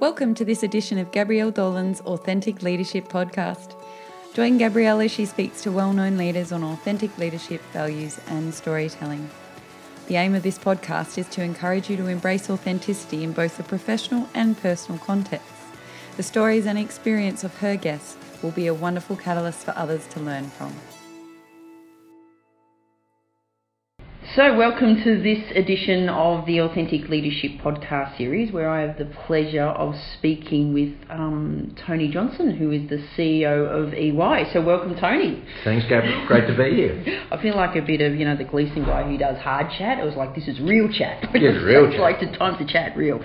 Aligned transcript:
Welcome 0.00 0.34
to 0.36 0.44
this 0.44 0.62
edition 0.62 0.96
of 0.98 1.10
Gabrielle 1.10 1.50
Dolan's 1.50 2.00
Authentic 2.02 2.62
Leadership 2.62 3.08
Podcast. 3.08 3.74
Join 4.32 4.56
Gabrielle 4.56 5.00
as 5.00 5.10
she 5.10 5.26
speaks 5.26 5.60
to 5.62 5.72
well 5.72 5.92
known 5.92 6.16
leaders 6.16 6.52
on 6.52 6.62
authentic 6.62 7.18
leadership, 7.18 7.60
values, 7.72 8.20
and 8.28 8.54
storytelling. 8.54 9.28
The 10.06 10.14
aim 10.14 10.36
of 10.36 10.44
this 10.44 10.56
podcast 10.56 11.18
is 11.18 11.28
to 11.30 11.42
encourage 11.42 11.90
you 11.90 11.96
to 11.96 12.06
embrace 12.06 12.48
authenticity 12.48 13.24
in 13.24 13.32
both 13.32 13.56
the 13.56 13.64
professional 13.64 14.28
and 14.34 14.56
personal 14.56 15.00
contexts. 15.00 15.64
The 16.16 16.22
stories 16.22 16.66
and 16.66 16.78
experience 16.78 17.42
of 17.42 17.56
her 17.58 17.74
guests 17.74 18.16
will 18.40 18.52
be 18.52 18.68
a 18.68 18.74
wonderful 18.74 19.16
catalyst 19.16 19.64
for 19.64 19.76
others 19.76 20.06
to 20.10 20.20
learn 20.20 20.44
from. 20.44 20.76
So, 24.38 24.56
welcome 24.56 25.02
to 25.02 25.20
this 25.20 25.50
edition 25.56 26.08
of 26.08 26.46
the 26.46 26.60
Authentic 26.60 27.08
Leadership 27.08 27.60
Podcast 27.60 28.16
series, 28.16 28.52
where 28.52 28.70
I 28.70 28.82
have 28.82 28.96
the 28.96 29.06
pleasure 29.26 29.64
of 29.64 29.96
speaking 30.16 30.72
with 30.72 30.94
um, 31.10 31.74
Tony 31.84 32.06
Johnson, 32.08 32.56
who 32.56 32.70
is 32.70 32.88
the 32.88 33.04
CEO 33.16 33.66
of 33.66 33.92
EY. 33.94 34.52
So, 34.52 34.62
welcome, 34.62 34.94
Tony. 34.94 35.42
Thanks, 35.64 35.86
Gabrielle. 35.88 36.24
Great 36.28 36.46
to 36.46 36.56
be 36.56 36.76
here. 36.76 37.24
I 37.32 37.42
feel 37.42 37.56
like 37.56 37.74
a 37.74 37.82
bit 37.82 38.00
of 38.00 38.14
you 38.14 38.24
know 38.26 38.36
the 38.36 38.44
Gleeson 38.44 38.84
guy 38.84 39.02
who 39.10 39.18
does 39.18 39.38
hard 39.38 39.72
chat. 39.76 39.98
It 39.98 40.04
was 40.04 40.14
like 40.14 40.36
this 40.36 40.46
is 40.46 40.60
real 40.60 40.88
chat. 40.88 41.28
Yeah, 41.34 41.48
real 41.64 41.86
it's 41.86 41.94
chat. 41.94 42.00
like 42.00 42.20
the 42.20 42.30
time 42.38 42.64
to 42.64 42.72
chat 42.72 42.96
real. 42.96 43.20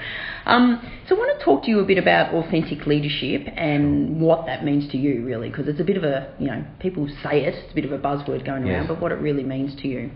Um, 0.47 0.81
so, 1.07 1.15
I 1.15 1.19
want 1.19 1.37
to 1.37 1.45
talk 1.45 1.63
to 1.65 1.69
you 1.69 1.79
a 1.79 1.85
bit 1.85 1.99
about 1.99 2.33
authentic 2.33 2.87
leadership 2.87 3.53
and 3.55 4.19
what 4.19 4.47
that 4.47 4.65
means 4.65 4.91
to 4.93 4.97
you, 4.97 5.23
really, 5.23 5.49
because 5.51 5.67
it's 5.67 5.79
a 5.79 5.83
bit 5.83 5.97
of 5.97 6.03
a 6.03 6.33
you 6.39 6.47
know 6.47 6.65
people 6.79 7.07
say 7.21 7.43
it, 7.45 7.53
it's 7.53 7.71
a 7.71 7.75
bit 7.75 7.85
of 7.85 7.91
a 7.91 7.99
buzzword 7.99 8.43
going 8.43 8.63
around, 8.63 8.81
Yes. 8.81 8.85
but 8.87 8.99
what 8.99 9.11
it 9.11 9.19
really 9.19 9.43
means 9.43 9.75
to 9.83 9.87
you. 9.87 10.09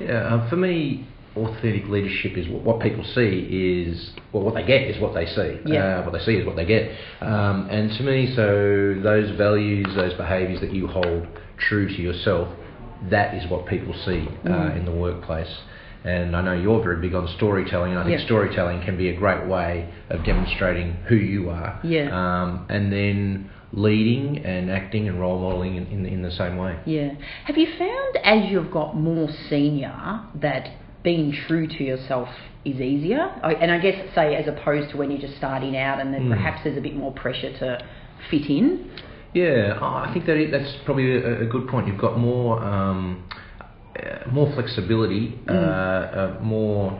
Yeah, 0.00 0.26
um, 0.32 0.48
for 0.48 0.56
me, 0.56 1.06
authentic 1.36 1.86
leadership 1.88 2.36
is 2.36 2.48
what, 2.48 2.62
what 2.62 2.80
people 2.80 3.04
see 3.14 3.86
is 3.88 4.10
well, 4.32 4.42
what 4.42 4.54
they 4.54 4.64
get 4.64 4.82
is 4.82 5.00
what 5.00 5.14
they 5.14 5.26
see. 5.26 5.58
Yeah. 5.66 5.98
Uh, 6.00 6.04
what 6.04 6.12
they 6.12 6.24
see 6.24 6.34
is 6.34 6.46
what 6.46 6.56
they 6.56 6.64
get. 6.66 6.90
Um, 7.20 7.68
and 7.70 7.90
to 7.96 8.02
me, 8.02 8.32
so 8.34 8.98
those 9.02 9.36
values, 9.36 9.86
those 9.94 10.14
behaviours 10.14 10.60
that 10.60 10.72
you 10.72 10.86
hold 10.86 11.26
true 11.58 11.86
to 11.88 12.02
yourself, 12.02 12.48
that 13.10 13.34
is 13.34 13.48
what 13.50 13.66
people 13.66 13.94
see 14.04 14.26
uh, 14.44 14.48
Mm. 14.48 14.76
in 14.78 14.84
the 14.84 14.92
workplace. 14.92 15.52
And 16.04 16.34
I 16.36 16.42
know 16.42 16.52
you're 16.54 16.82
very 16.82 17.00
big 17.00 17.14
on 17.14 17.26
storytelling, 17.36 17.90
and 17.92 18.00
I 18.00 18.04
think 18.04 18.18
Yeah. 18.20 18.24
storytelling 18.26 18.82
can 18.82 18.96
be 18.96 19.08
a 19.10 19.16
great 19.16 19.46
way 19.46 19.88
of 20.10 20.24
demonstrating 20.24 20.92
who 21.06 21.16
you 21.16 21.50
are. 21.50 21.78
Yeah. 21.82 22.08
Um, 22.12 22.66
and 22.68 22.92
then 22.92 23.50
leading 23.72 24.38
and 24.38 24.70
acting 24.70 25.08
and 25.08 25.20
role 25.20 25.38
modelling 25.38 25.76
in, 25.76 25.86
in, 25.88 26.06
in 26.06 26.22
the 26.22 26.30
same 26.30 26.56
way. 26.56 26.78
Yeah. 26.86 27.10
Have 27.44 27.56
you 27.58 27.66
found 27.78 28.16
as 28.24 28.50
you've 28.50 28.70
got 28.70 28.96
more 28.96 29.28
senior 29.50 29.94
that 30.36 30.70
being 31.02 31.32
true 31.46 31.66
to 31.66 31.84
yourself 31.84 32.28
is 32.64 32.80
easier? 32.80 33.30
I- 33.42 33.54
And 33.54 33.70
I 33.70 33.78
guess, 33.78 34.14
say, 34.14 34.34
as 34.36 34.46
opposed 34.48 34.90
to 34.90 34.96
when 34.96 35.10
you're 35.10 35.20
just 35.20 35.36
starting 35.36 35.76
out 35.76 36.00
and 36.00 36.12
then 36.14 36.24
Mm. 36.28 36.30
perhaps 36.30 36.64
there's 36.64 36.78
a 36.78 36.80
bit 36.80 36.96
more 36.96 37.12
pressure 37.12 37.52
to 37.58 37.84
fit 38.30 38.46
in? 38.48 38.90
Yeah, 39.34 39.78
I 39.80 40.10
think 40.12 40.24
that 40.26 40.36
it, 40.36 40.50
that's 40.50 40.74
probably 40.86 41.12
a, 41.16 41.42
a 41.42 41.46
good 41.46 41.68
point. 41.68 41.86
You've 41.86 41.98
got 42.00 42.18
more 42.18 42.62
um, 42.64 43.24
uh, 43.98 44.30
more 44.30 44.50
flexibility, 44.54 45.38
uh, 45.48 45.52
uh, 45.52 46.38
more 46.40 46.98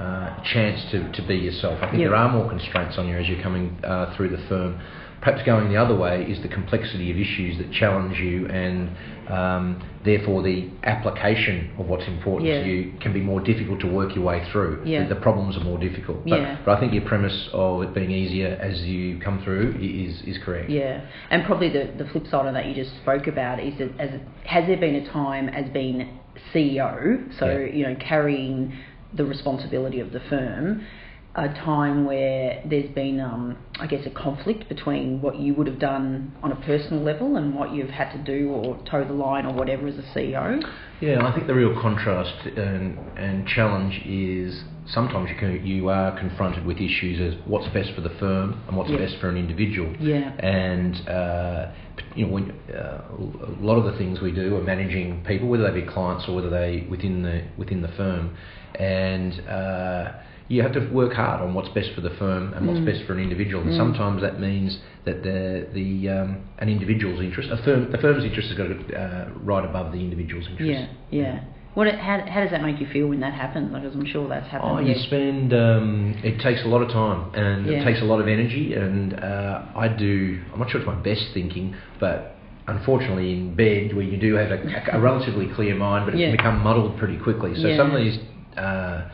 uh, 0.00 0.42
chance 0.42 0.90
to, 0.90 1.10
to 1.12 1.22
be 1.26 1.36
yourself. 1.36 1.78
I 1.82 1.86
think 1.90 2.02
Yeah. 2.02 2.08
there 2.08 2.16
are 2.16 2.30
more 2.30 2.48
constraints 2.48 2.98
on 2.98 3.08
you 3.08 3.16
as 3.16 3.28
you're 3.28 3.42
coming 3.42 3.78
uh, 3.84 4.14
through 4.16 4.30
the 4.30 4.42
firm. 4.48 4.78
Perhaps 5.22 5.44
going 5.44 5.70
the 5.70 5.76
other 5.78 5.96
way 5.96 6.22
is 6.24 6.40
the 6.42 6.48
complexity 6.48 7.10
of 7.10 7.16
issues 7.16 7.56
that 7.58 7.72
challenge 7.72 8.18
you, 8.20 8.46
and 8.48 8.90
um, 9.28 9.82
therefore 10.04 10.42
the 10.42 10.68
application 10.84 11.70
of 11.78 11.86
what's 11.86 12.06
important 12.06 12.48
Yeah. 12.50 12.62
to 12.62 12.68
you 12.68 12.92
can 13.00 13.12
be 13.14 13.20
more 13.20 13.40
difficult 13.40 13.80
to 13.80 13.86
work 13.88 14.14
your 14.14 14.24
way 14.24 14.46
through. 14.52 14.82
Yeah. 14.84 15.04
The, 15.08 15.14
the 15.14 15.20
problems 15.20 15.56
are 15.56 15.64
more 15.64 15.78
difficult. 15.78 16.22
But, 16.28 16.38
Yeah. 16.40 16.58
but 16.64 16.76
I 16.76 16.80
think 16.80 16.92
your 16.92 17.04
premise 17.06 17.48
of 17.54 17.82
it 17.82 17.94
being 17.94 18.10
easier 18.10 18.58
as 18.60 18.82
you 18.82 19.18
come 19.18 19.42
through 19.42 19.78
is, 19.80 20.20
is 20.22 20.38
correct. 20.44 20.68
Yeah. 20.70 21.00
And 21.30 21.44
probably 21.44 21.70
the, 21.70 21.90
the 21.96 22.04
flip 22.10 22.26
side 22.28 22.46
of 22.46 22.52
that 22.52 22.66
you 22.66 22.74
just 22.74 22.94
spoke 22.98 23.26
about 23.26 23.58
is 23.58 23.76
that 23.78 23.98
as 23.98 24.10
has 24.44 24.66
there 24.66 24.76
been 24.76 24.96
a 24.96 25.08
time 25.10 25.48
as 25.48 25.68
being 25.70 26.20
CEO, 26.54 27.32
so 27.38 27.56
you 27.56 27.84
know 27.84 27.96
carrying 27.98 28.72
the 29.14 29.24
responsibility 29.24 30.00
of 30.00 30.12
the 30.12 30.20
firm, 30.28 30.86
a 31.36 31.48
time 31.48 32.06
where 32.06 32.62
there's 32.64 32.88
been, 32.94 33.20
um, 33.20 33.58
I 33.78 33.86
guess, 33.86 34.06
a 34.06 34.10
conflict 34.10 34.70
between 34.70 35.20
what 35.20 35.38
you 35.38 35.52
would 35.54 35.66
have 35.66 35.78
done 35.78 36.34
on 36.42 36.50
a 36.50 36.56
personal 36.56 37.02
level 37.02 37.36
and 37.36 37.54
what 37.54 37.74
you've 37.74 37.90
had 37.90 38.10
to 38.12 38.18
do 38.18 38.48
or 38.50 38.82
toe 38.90 39.04
the 39.04 39.12
line 39.12 39.44
or 39.44 39.52
whatever 39.52 39.86
as 39.86 39.96
a 39.98 40.02
CEO. 40.18 40.62
Yeah, 41.00 41.26
I 41.26 41.34
think 41.34 41.46
the 41.46 41.54
real 41.54 41.78
contrast 41.82 42.46
and, 42.46 42.98
and 43.18 43.46
challenge 43.46 44.00
is 44.06 44.64
sometimes 44.86 45.28
you, 45.28 45.36
can, 45.36 45.66
you 45.66 45.90
are 45.90 46.18
confronted 46.18 46.64
with 46.64 46.78
issues 46.78 47.20
as 47.20 47.38
what's 47.46 47.68
best 47.74 47.92
for 47.94 48.00
the 48.00 48.14
firm 48.18 48.62
and 48.66 48.74
what's 48.76 48.90
Yeah. 48.90 48.98
best 48.98 49.18
for 49.18 49.28
an 49.28 49.36
individual. 49.36 49.94
Yeah. 50.00 50.32
And 50.38 51.06
uh, 51.06 51.72
you 52.14 52.26
know, 52.26 52.32
when, 52.32 52.50
uh, 52.74 53.02
a 53.10 53.60
lot 53.62 53.76
of 53.76 53.84
the 53.92 53.98
things 53.98 54.22
we 54.22 54.32
do 54.32 54.56
are 54.56 54.62
managing 54.62 55.22
people, 55.24 55.48
whether 55.48 55.70
they 55.70 55.82
be 55.82 55.86
clients 55.86 56.26
or 56.28 56.34
whether 56.34 56.48
they 56.48 56.86
within 56.88 57.22
the 57.22 57.44
within 57.58 57.82
the 57.82 57.88
firm, 57.88 58.34
and 58.76 59.40
uh, 59.48 60.12
you 60.48 60.62
have 60.62 60.72
to 60.72 60.80
work 60.92 61.12
hard 61.12 61.40
on 61.42 61.54
what's 61.54 61.68
best 61.70 61.90
for 61.94 62.00
the 62.00 62.10
firm 62.10 62.52
and 62.54 62.66
what's 62.68 62.78
Mm. 62.80 62.86
best 62.86 63.02
for 63.04 63.12
an 63.14 63.18
individual. 63.20 63.62
And 63.62 63.72
Mm. 63.72 63.76
sometimes 63.76 64.22
that 64.22 64.40
means 64.40 64.78
that 65.04 65.22
the 65.22 65.66
the 65.72 66.08
um, 66.08 66.36
an 66.58 66.68
individual's 66.68 67.20
interest, 67.20 67.50
a 67.50 67.56
firm, 67.58 67.90
the 67.90 67.98
firm's 67.98 68.24
interest 68.24 68.48
has 68.50 68.56
got 68.56 68.68
to 68.68 68.76
uh, 68.96 69.28
right 69.42 69.64
above 69.64 69.92
the 69.92 69.98
individual's 69.98 70.46
interest. 70.48 70.70
Yeah, 70.70 70.86
yeah. 71.10 71.40
What? 71.74 71.88
How, 71.88 72.20
how 72.26 72.40
does 72.40 72.52
that 72.52 72.62
make 72.62 72.80
you 72.80 72.86
feel 72.86 73.06
when 73.08 73.20
that 73.20 73.34
happens? 73.34 73.70
Because 73.74 73.94
I'm 73.94 74.06
sure 74.06 74.26
that's 74.28 74.46
happened. 74.48 74.70
Oh, 74.72 74.78
yeah. 74.78 74.94
you 74.94 74.98
spend. 75.00 75.52
Um, 75.52 76.14
it 76.22 76.40
takes 76.40 76.64
a 76.64 76.68
lot 76.68 76.80
of 76.80 76.88
time 76.90 77.20
and 77.34 77.66
Yeah. 77.66 77.72
it 77.80 77.84
takes 77.84 78.00
a 78.00 78.04
lot 78.04 78.18
of 78.20 78.28
energy. 78.28 78.72
And 78.74 79.12
uh, 79.14 79.62
I 79.74 79.88
do. 79.88 80.40
I'm 80.52 80.58
not 80.60 80.70
sure 80.70 80.80
it's 80.80 80.86
my 80.86 80.94
best 80.94 81.24
thinking, 81.34 81.74
but 82.00 82.36
unfortunately, 82.68 83.32
in 83.32 83.54
bed 83.54 83.94
where 83.94 84.04
you 84.04 84.16
do 84.16 84.34
have 84.36 84.50
a, 84.52 84.60
a 84.92 85.00
relatively 85.00 85.48
clear 85.48 85.74
mind, 85.74 86.06
but 86.06 86.14
it 86.14 86.20
Yeah. 86.20 86.28
can 86.28 86.36
become 86.38 86.62
muddled 86.62 86.96
pretty 86.98 87.18
quickly. 87.18 87.54
So 87.56 87.76
some 87.76 87.90
of 87.90 87.98
these. 88.00 88.18
Uh, 88.56 89.08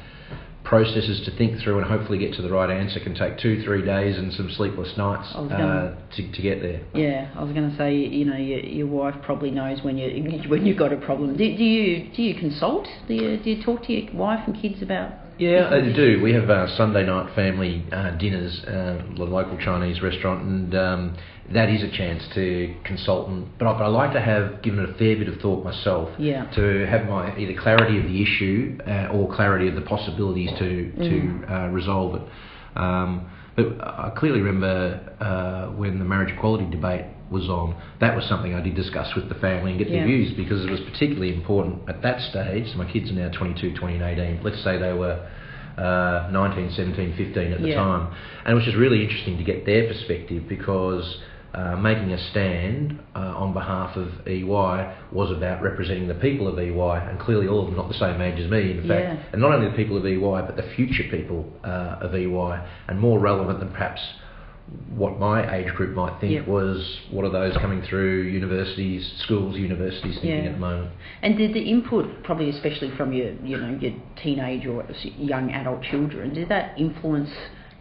processes 0.73 1.21
to 1.27 1.31
think 1.37 1.61
through 1.61 1.77
and 1.79 1.87
hopefully 1.87 2.17
get 2.17 2.33
to 2.33 2.41
the 2.41 2.49
right 2.51 2.71
answer 2.71 2.99
can 2.99 3.15
take 3.15 3.37
two 3.37 3.63
three 3.63 3.85
days 3.85 4.17
and 4.17 4.33
some 4.33 4.51
sleepless 4.53 4.97
nights 4.97 5.29
was 5.35 5.53
uh, 5.53 5.59
gonna- 5.59 5.99
to, 6.17 6.33
to 6.33 6.41
get 6.41 6.63
there 6.63 6.81
Yeah, 6.95 7.31
I 7.37 7.43
was 7.45 7.53
going 7.53 7.71
to 7.71 7.77
say, 7.77 7.95
you 7.95 8.25
know, 8.25 8.39
your, 8.39 8.61
your 8.61 8.87
wife 8.87 9.15
probably 9.23 9.51
knows 9.51 9.83
when 9.83 9.99
you 9.99 10.09
when 10.49 10.65
you've 10.65 10.79
got 10.79 10.91
a 10.91 10.97
problem. 10.97 11.37
Do, 11.37 11.45
do 11.45 11.63
you 11.63 12.11
do 12.17 12.23
you 12.23 12.35
consult? 12.35 12.89
Do 13.07 13.13
you 13.13 13.37
do 13.37 13.51
you 13.51 13.63
talk 13.63 13.85
to 13.87 13.93
your 13.93 14.15
wife 14.15 14.41
and 14.47 14.57
kids 14.61 14.81
about? 14.81 15.13
Yeah, 15.39 15.71
I 15.71 15.81
do. 15.93 16.21
We 16.23 16.33
have 16.35 16.49
uh, 16.51 16.69
Sunday 16.77 17.05
night 17.05 17.35
family 17.35 17.85
uh, 17.93 18.11
dinners, 18.13 18.63
uh, 18.67 19.03
the 19.17 19.25
local 19.25 19.59
Chinese 19.59 20.01
restaurant, 20.03 20.43
and 20.45 20.75
um, 20.75 21.17
that 21.53 21.69
is 21.69 21.83
a 21.83 21.91
chance 21.91 22.23
to 22.35 22.75
consult. 22.85 23.29
And, 23.29 23.47
but, 23.59 23.67
I, 23.67 23.73
but 23.79 23.85
I 23.85 23.89
like 23.89 24.13
to 24.13 24.21
have 24.21 24.63
given 24.63 24.81
it 24.81 24.91
a 24.91 24.95
fair 24.95 25.17
bit 25.17 25.29
of 25.29 25.41
thought 25.41 25.65
myself 25.65 26.11
Yeah. 26.19 26.47
to 26.55 26.87
have 26.87 27.07
my 27.09 27.37
either 27.37 27.61
clarity 27.61 27.99
of 27.99 28.05
the 28.05 28.23
issue 28.23 28.79
uh, 28.87 29.09
or 29.13 29.35
clarity 29.35 29.69
of 29.69 29.75
the 29.75 29.81
possibilities 29.83 30.51
to 30.59 30.93
Mm. 30.93 31.47
to 31.49 31.55
uh, 31.55 31.69
resolve 31.69 32.15
it. 32.17 32.23
Um, 32.79 33.31
but 33.57 33.67
I 33.83 34.13
clearly 34.17 34.41
remember 34.41 35.01
uh, 35.21 35.75
when 35.77 35.99
the 35.99 36.05
marriage 36.05 36.33
equality 36.33 36.65
debate 36.71 37.05
was 37.33 37.49
on, 37.49 37.75
that 38.01 38.15
was 38.15 38.25
something 38.27 38.55
I 38.55 38.61
did 38.61 38.77
discuss 38.77 39.15
with 39.17 39.29
the 39.29 39.35
family 39.37 39.71
and 39.73 39.79
get 39.79 39.89
Yeah. 39.89 39.99
their 39.99 40.07
views 40.07 40.33
because 40.37 40.65
it 40.65 40.71
was 40.71 40.81
particularly 40.81 41.35
important 41.35 41.89
at 41.89 42.03
that 42.03 42.21
stage. 42.21 42.71
So 42.71 42.79
my 42.79 42.85
kids 42.85 43.11
are 43.11 43.15
now 43.15 43.31
22, 43.31 43.75
20, 43.75 43.95
and 43.97 44.05
18. 44.05 44.41
Let's 44.45 44.63
say 44.63 44.79
they 44.79 44.93
were 44.93 45.19
uh, 45.79 46.29
19, 46.31 46.71
17, 46.73 47.15
15 47.17 47.53
at 47.53 47.63
the 47.63 47.69
Yeah. 47.69 47.77
time. 47.77 48.09
And 48.45 48.53
it 48.53 48.55
was 48.55 48.65
just 48.65 48.77
really 48.77 49.03
interesting 49.03 49.39
to 49.39 49.45
get 49.45 49.65
their 49.65 49.89
perspective 49.89 50.47
because 50.49 51.19
uh, 51.55 51.77
making 51.77 52.13
a 52.13 52.19
stand 52.31 52.99
uh, 53.15 53.19
on 53.37 53.53
behalf 53.53 53.95
of 53.97 54.09
EY 54.27 54.95
was 55.13 55.31
about 55.31 55.63
representing 55.63 56.09
the 56.09 56.15
people 56.15 56.49
of 56.49 56.59
EY, 56.59 57.09
and 57.09 57.19
clearly 57.21 57.47
all 57.47 57.61
of 57.61 57.67
them 57.67 57.77
not 57.77 57.89
the 57.89 57.95
same 57.95 58.21
age 58.23 58.41
as 58.41 58.51
me, 58.51 58.71
in 58.73 58.89
fact. 58.89 59.05
Yeah. 59.05 59.17
And 59.33 59.41
not 59.43 59.53
only 59.53 59.69
the 59.69 59.77
people 59.77 59.97
of 59.99 60.07
EY, 60.07 60.19
but 60.47 60.57
the 60.57 60.63
future 60.77 61.05
people 61.11 61.53
uh, 61.65 61.99
of 62.01 62.15
EY, 62.15 62.61
and 62.89 62.99
more 62.99 63.19
relevant 63.19 63.59
than 63.61 63.69
perhaps 63.71 64.01
what 64.97 65.19
my 65.19 65.57
age 65.57 65.73
group 65.75 65.95
might 65.95 66.21
think 66.21 66.33
Yeah. 66.33 66.43
was 66.47 67.01
what 67.11 67.25
are 67.25 67.31
those 67.31 67.57
coming 67.57 67.83
through 67.83 68.23
universities, 68.23 69.11
schools, 69.25 69.57
universities 69.57 70.15
thinking 70.21 70.45
Yeah. 70.45 70.51
at 70.51 70.55
the 70.55 70.61
moment. 70.61 70.91
And 71.23 71.37
did 71.37 71.55
the 71.55 71.61
input, 71.63 72.23
probably 72.25 72.51
especially 72.51 72.91
from 72.91 73.13
your 73.13 73.33
you 73.45 73.57
know 73.59 73.77
your 73.81 73.93
teenage 74.17 74.67
or 74.67 74.85
young 75.19 75.51
adult 75.53 75.83
children, 75.83 76.35
did 76.35 76.49
that 76.51 76.75
influence 76.79 77.31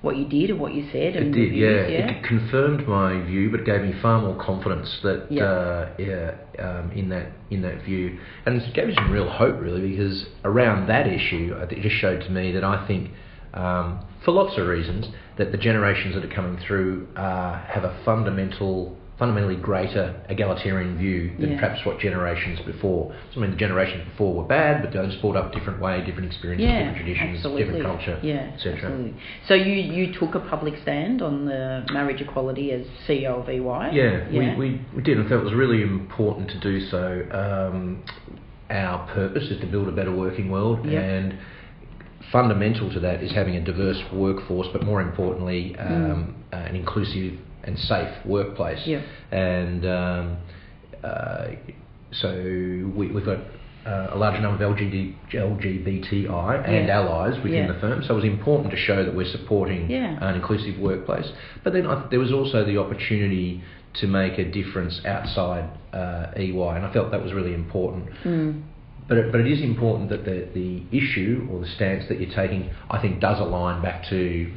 what 0.01 0.15
you 0.17 0.25
did 0.25 0.49
or 0.49 0.55
what 0.55 0.73
you 0.73 0.83
said? 0.91 1.15
It 1.15 1.31
did, 1.31 1.53
yeah. 1.53 1.67
reviews? 1.67 2.11
It 2.11 2.23
confirmed 2.23 2.87
my 2.87 3.21
view, 3.21 3.51
but 3.51 3.59
it 3.59 3.65
gave 3.67 3.81
me 3.83 3.93
far 4.01 4.19
more 4.19 4.35
confidence 4.35 4.99
that 5.03 5.31
Yeah. 5.31 5.43
uh, 5.43 5.89
yeah, 5.99 6.31
um, 6.59 6.91
in 6.95 7.09
that 7.09 7.27
in 7.51 7.61
that 7.61 7.83
view, 7.83 8.17
and 8.45 8.61
it 8.61 8.73
gave 8.73 8.87
me 8.87 8.95
some 8.95 9.11
real 9.11 9.29
hope, 9.29 9.61
really, 9.61 9.81
because 9.91 10.25
around 10.45 10.87
that 10.87 11.05
issue, 11.07 11.53
it 11.69 11.81
just 11.81 11.95
showed 11.97 12.21
to 12.21 12.31
me 12.31 12.51
that 12.53 12.63
I 12.63 12.77
think, 12.87 13.11
um, 13.53 13.99
for 14.23 14.31
lots 14.31 14.57
of 14.57 14.67
reasons, 14.67 15.07
that 15.37 15.51
the 15.51 15.57
generations 15.57 16.15
that 16.15 16.23
are 16.23 16.35
coming 16.35 16.57
through 16.65 17.07
uh, 17.15 17.59
have 17.65 17.83
a 17.83 17.97
fundamental 18.05 18.97
fundamentally 19.19 19.55
greater 19.55 20.19
egalitarian 20.29 20.97
view 20.97 21.31
than 21.39 21.51
Yeah. 21.51 21.59
perhaps 21.59 21.85
what 21.85 21.99
generations 21.99 22.59
before. 22.61 23.13
So, 23.31 23.39
I 23.39 23.41
mean, 23.43 23.51
the 23.51 23.55
generations 23.57 24.03
before 24.09 24.33
were 24.33 24.43
bad, 24.47 24.81
but 24.81 24.91
they 24.91 25.05
just 25.07 25.21
brought 25.21 25.35
up 25.35 25.51
a 25.51 25.55
different 25.55 25.79
way, 25.79 26.03
different 26.03 26.25
experiences, 26.25 26.65
Yeah, 26.67 26.79
different 26.79 26.97
traditions, 26.97 27.35
absolutely. 27.37 27.63
different 27.65 27.85
culture, 27.85 28.19
Yeah, 28.23 28.49
etc. 28.55 29.11
So 29.47 29.53
you 29.53 29.73
you 29.75 30.11
took 30.19 30.33
a 30.33 30.39
public 30.39 30.73
stand 30.81 31.21
on 31.21 31.45
the 31.45 31.85
marriage 31.93 32.19
equality 32.19 32.71
as 32.71 32.87
CEO 33.07 33.41
of 33.41 33.47
EY. 33.47 33.95
Yeah, 33.95 34.27
We, 34.31 34.55
we, 34.55 34.81
we 34.95 35.01
did. 35.03 35.19
I 35.19 35.29
felt 35.29 35.41
it 35.41 35.43
was 35.43 35.53
really 35.53 35.83
important 35.83 36.49
to 36.49 36.59
do 36.59 36.79
so. 36.89 37.03
Um, 37.31 38.03
our 38.71 39.05
purpose 39.13 39.43
is 39.51 39.59
to 39.61 39.67
build 39.67 39.87
a 39.87 39.91
better 39.91 40.11
working 40.15 40.49
world, 40.49 40.83
Yep. 40.83 41.03
and 41.03 41.37
fundamental 42.31 42.89
to 42.93 42.99
that 43.01 43.21
is 43.23 43.31
having 43.31 43.55
a 43.55 43.61
diverse 43.63 44.01
workforce, 44.13 44.67
but 44.73 44.83
more 44.83 45.01
importantly, 45.01 45.75
um, 45.77 46.35
uh, 46.53 46.57
an 46.57 46.75
inclusive 46.75 47.39
and 47.63 47.77
safe 47.77 48.13
workplace. 48.25 48.81
Yep. 48.85 49.03
And 49.31 49.85
um, 49.85 50.37
uh, 51.03 51.47
so 52.11 52.29
we, 52.95 53.07
we've 53.11 53.25
got 53.25 53.37
uh, 53.85 54.09
a 54.11 54.17
large 54.17 54.39
number 54.41 54.63
of 54.63 54.75
LGBT, 54.77 55.15
LGBTI 55.33 56.67
and 56.67 56.87
Yeah. 56.87 56.99
allies 56.99 57.35
within 57.43 57.65
Yeah. 57.65 57.71
the 57.73 57.79
firm, 57.79 58.03
so 58.03 58.13
it 58.13 58.15
was 58.15 58.25
important 58.25 58.71
to 58.71 58.77
show 58.77 59.03
that 59.03 59.13
we're 59.15 59.25
supporting 59.25 59.89
Yeah. 59.89 60.17
an 60.21 60.35
inclusive 60.35 60.77
workplace. 60.79 61.31
But 61.63 61.73
then 61.73 61.87
I, 61.87 62.05
there 62.09 62.19
was 62.19 62.31
also 62.31 62.63
the 62.63 62.77
opportunity 62.77 63.61
to 63.95 64.07
make 64.07 64.37
a 64.37 64.45
difference 64.45 65.01
outside 65.05 65.65
uh, 65.93 66.27
EY, 66.37 66.75
and 66.75 66.85
I 66.85 66.93
felt 66.93 67.11
that 67.11 67.21
was 67.23 67.33
really 67.33 67.53
important. 67.53 68.05
Mm. 68.23 68.61
But 69.11 69.17
it, 69.17 69.31
but 69.33 69.41
it 69.41 69.47
is 69.51 69.59
important 69.61 70.09
that 70.11 70.23
the, 70.23 70.47
the 70.53 70.83
issue 70.97 71.45
or 71.51 71.59
the 71.59 71.67
stance 71.75 72.07
that 72.07 72.21
you're 72.21 72.33
taking, 72.33 72.69
I 72.89 72.97
think, 73.01 73.19
does 73.19 73.41
align 73.41 73.81
back 73.83 74.05
to 74.07 74.49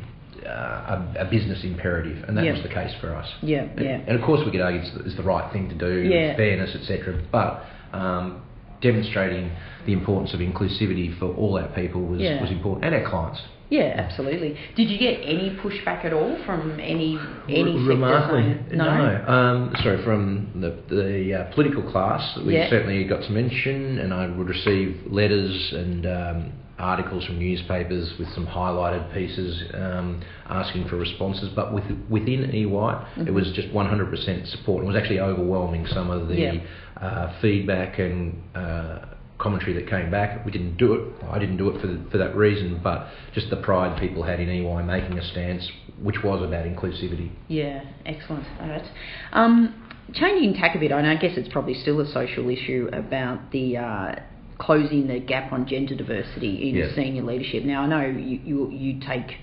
uh, 0.46 0.48
a, 0.48 1.14
a 1.22 1.24
business 1.24 1.64
imperative, 1.64 2.22
and 2.28 2.38
that 2.38 2.44
Yeah. 2.44 2.52
was 2.52 2.62
the 2.62 2.68
case 2.68 2.94
for 3.00 3.16
us. 3.16 3.28
Yeah, 3.42 3.66
yeah. 3.76 3.98
and 4.06 4.16
of 4.16 4.22
course, 4.24 4.42
we 4.46 4.52
could 4.52 4.60
argue 4.60 4.80
it's, 4.80 4.92
the- 4.94 5.02
it's 5.06 5.16
the 5.16 5.24
right 5.24 5.52
thing 5.52 5.68
to 5.70 5.74
do, 5.74 6.02
Yeah. 6.08 6.36
fairness, 6.36 6.72
etc. 6.76 7.20
But 7.32 7.64
um, 7.92 8.42
demonstrating 8.84 9.50
the 9.86 9.92
importance 9.92 10.32
of 10.34 10.40
inclusivity 10.40 11.18
for 11.18 11.34
all 11.34 11.58
our 11.58 11.68
people 11.68 12.02
was, 12.02 12.20
Yeah. 12.20 12.40
was 12.40 12.50
important, 12.50 12.84
and 12.84 12.94
our 12.94 13.08
clients. 13.10 13.40
Yeah, 13.70 13.94
absolutely. 13.96 14.56
Did 14.76 14.90
you 14.90 14.98
get 14.98 15.20
any 15.24 15.50
pushback 15.62 16.04
at 16.04 16.12
all 16.12 16.36
from 16.44 16.78
any 16.78 17.18
any 17.48 17.72
sector 17.72 17.88
Remarkably, 17.88 18.42
saying- 18.42 18.76
no. 18.76 19.24
Um, 19.26 19.74
sorry, 19.82 20.02
from 20.04 20.48
the 20.60 20.70
the 20.94 21.34
uh, 21.34 21.44
political 21.54 21.82
class, 21.82 22.22
we 22.46 22.54
Yeah. 22.54 22.68
certainly 22.68 23.02
got 23.04 23.22
to 23.22 23.32
mention, 23.32 23.98
and 23.98 24.12
I 24.12 24.26
would 24.28 24.48
receive 24.48 25.00
letters 25.10 25.72
and 25.72 26.06
um, 26.06 26.38
articles 26.78 27.24
from 27.24 27.38
newspapers 27.38 28.12
with 28.18 28.28
some 28.34 28.46
highlighted 28.46 29.12
pieces 29.14 29.62
um, 29.74 30.22
asking 30.48 30.88
for 30.88 30.96
responses. 30.96 31.50
But 31.54 31.72
with, 31.72 31.84
within 32.10 32.50
EY, 32.52 33.24
it 33.26 33.32
was 33.32 33.52
just 33.52 33.68
100% 33.68 34.46
support. 34.48 34.84
It 34.84 34.86
was 34.86 34.96
actually 34.96 35.20
overwhelming 35.20 35.86
some 35.86 36.10
of 36.10 36.28
the 36.28 36.34
Mm-hmm. 36.34 36.66
Yeah. 37.02 37.06
uh, 37.06 37.40
feedback 37.40 37.98
and. 37.98 38.42
Uh, 38.54 39.06
commentary 39.36 39.72
that 39.74 39.90
came 39.90 40.12
back 40.12 40.46
we 40.46 40.52
didn't 40.52 40.76
do 40.76 40.94
it 40.94 41.24
I 41.28 41.40
didn't 41.40 41.56
do 41.56 41.68
it 41.68 41.80
for, 41.80 41.88
the, 41.88 42.00
for 42.08 42.18
that 42.18 42.36
reason 42.36 42.80
but 42.82 43.08
just 43.34 43.50
the 43.50 43.56
pride 43.56 43.98
people 44.00 44.22
had 44.22 44.38
in 44.38 44.48
EY 44.48 44.82
making 44.84 45.18
a 45.18 45.24
stance 45.32 45.68
which 46.00 46.22
was 46.22 46.40
about 46.40 46.64
inclusivity 46.66 47.30
Yeah, 47.48 47.82
excellent. 48.06 48.46
All 48.60 48.68
right. 48.68 48.86
Um, 49.32 49.74
changing 50.14 50.54
tack 50.54 50.76
a 50.76 50.78
bit, 50.78 50.92
I 50.92 51.02
know, 51.02 51.10
I 51.10 51.16
guess 51.16 51.32
it's 51.36 51.52
probably 51.52 51.74
still 51.74 52.00
a 52.00 52.06
social 52.12 52.48
issue 52.48 52.88
about 52.92 53.50
the 53.50 53.76
uh, 53.76 54.14
closing 54.58 55.06
the 55.06 55.20
gap 55.20 55.52
on 55.52 55.66
gender 55.66 55.94
diversity 55.94 56.68
in 56.70 56.76
Yeah. 56.76 56.94
senior 56.94 57.22
leadership. 57.22 57.64
Now, 57.64 57.82
I 57.82 57.86
know 57.86 58.06
you, 58.06 58.40
you, 58.44 58.70
you 58.70 59.00
take, 59.00 59.36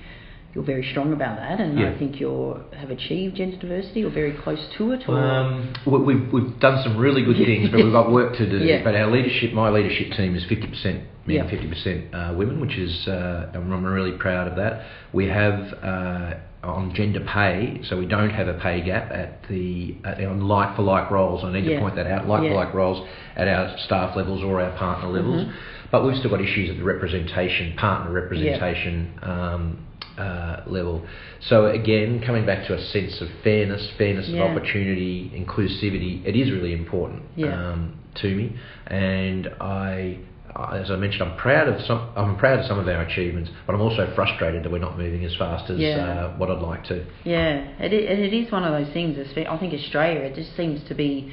you're 0.53 0.63
very 0.63 0.85
strong 0.91 1.13
about 1.13 1.37
that, 1.37 1.59
and 1.61 1.79
Yeah. 1.79 1.89
I 1.89 1.93
think 1.97 2.19
you 2.19 2.57
have 2.77 2.89
achieved 2.91 3.37
gender 3.37 3.55
diversity 3.57 4.03
or 4.03 4.09
very 4.09 4.31
close 4.33 4.59
to 4.77 4.91
it. 4.91 5.07
Or 5.07 5.17
Um, 5.17 5.69
we- 5.85 5.99
we've, 5.99 6.33
we've 6.33 6.59
done 6.59 6.81
some 6.83 6.97
really 6.97 7.21
good 7.23 7.37
things, 7.37 7.69
but 7.69 7.81
we've 7.81 7.93
got 7.93 8.11
work 8.11 8.35
to 8.37 8.49
do. 8.49 8.57
Yeah. 8.57 8.81
But 8.83 8.95
our 8.95 9.07
leadership, 9.09 9.53
my 9.53 9.69
leadership 9.69 10.11
team 10.11 10.35
is 10.35 10.43
50% 10.45 10.99
men, 11.25 11.35
Yeah. 11.37 11.43
50% 11.45 12.13
uh, 12.13 12.33
women, 12.35 12.59
which 12.59 12.77
is, 12.77 13.07
uh, 13.07 13.47
I'm 13.53 13.71
I'm 13.71 13.85
really 13.85 14.11
proud 14.13 14.47
of 14.47 14.55
that. 14.57 14.81
We 15.13 15.27
have 15.27 15.73
uh, 15.81 16.33
on 16.63 16.93
gender 16.93 17.21
pay, 17.21 17.79
so 17.83 17.97
we 17.97 18.05
don't 18.05 18.29
have 18.31 18.47
a 18.49 18.53
pay 18.55 18.81
gap 18.81 19.09
at 19.11 19.43
the 19.47 19.95
at, 20.03 20.21
on 20.23 20.41
like 20.47 20.75
for 20.75 20.81
like 20.83 21.09
roles. 21.09 21.43
I 21.45 21.51
need 21.53 21.65
to 21.65 21.79
point 21.79 21.95
that 21.95 22.07
out. 22.07 22.27
Like 22.27 22.41
for 22.43 22.53
like 22.53 22.73
roles 22.73 23.07
at 23.37 23.47
our 23.47 23.75
staff 23.79 24.15
levels 24.17 24.43
or 24.43 24.61
our 24.61 24.71
partner 24.77 25.07
levels, 25.09 25.45
Mhm. 25.45 25.51
but 25.91 26.05
we've 26.05 26.17
still 26.17 26.29
got 26.29 26.41
issues 26.41 26.69
at 26.69 26.77
the 26.77 26.83
representation, 26.83 27.73
partner 27.77 28.11
representation. 28.11 29.07
Um, 29.23 29.77
uh, 30.17 30.61
level. 30.67 31.05
So 31.41 31.67
again, 31.67 32.21
coming 32.25 32.45
back 32.45 32.67
to 32.67 32.73
a 32.75 32.81
sense 32.81 33.21
of 33.21 33.29
fairness, 33.43 33.89
fairness 33.97 34.27
Yeah. 34.29 34.43
of 34.43 34.51
opportunity, 34.57 35.31
inclusivity, 35.35 36.25
it 36.25 36.35
is 36.35 36.51
really 36.51 36.73
important 36.73 37.23
Yeah. 37.35 37.53
um, 37.71 37.93
to 38.15 38.35
me. 38.35 38.53
And 38.87 39.47
I, 39.61 40.17
I- 40.55 40.79
as 40.79 40.91
I 40.91 40.97
mentioned, 40.97 41.23
I'm 41.23 41.37
proud 41.37 41.69
of 41.69 41.81
some. 41.85 42.09
I'm 42.15 42.35
proud 42.37 42.59
of 42.59 42.65
some 42.65 42.77
of 42.77 42.87
our 42.87 43.01
achievements, 43.03 43.49
but 43.65 43.73
I'm 43.73 43.81
also 43.81 44.11
frustrated 44.15 44.63
that 44.63 44.71
we're 44.71 44.79
not 44.79 44.97
moving 44.97 45.23
as 45.23 45.33
fast 45.35 45.69
as 45.69 45.79
Yeah. 45.79 45.97
uh, 45.97 46.37
what 46.37 46.51
I'd 46.51 46.61
like 46.61 46.83
to. 46.85 47.05
Yeah, 47.23 47.63
it, 47.79 47.93
it 47.93 48.33
is 48.33 48.51
one 48.51 48.65
of 48.65 48.73
those 48.73 48.91
things. 48.93 49.17
I 49.37 49.57
think 49.57 49.73
Australia, 49.73 50.19
it 50.21 50.35
just 50.35 50.55
seems 50.57 50.83
to 50.89 50.93
be, 50.93 51.31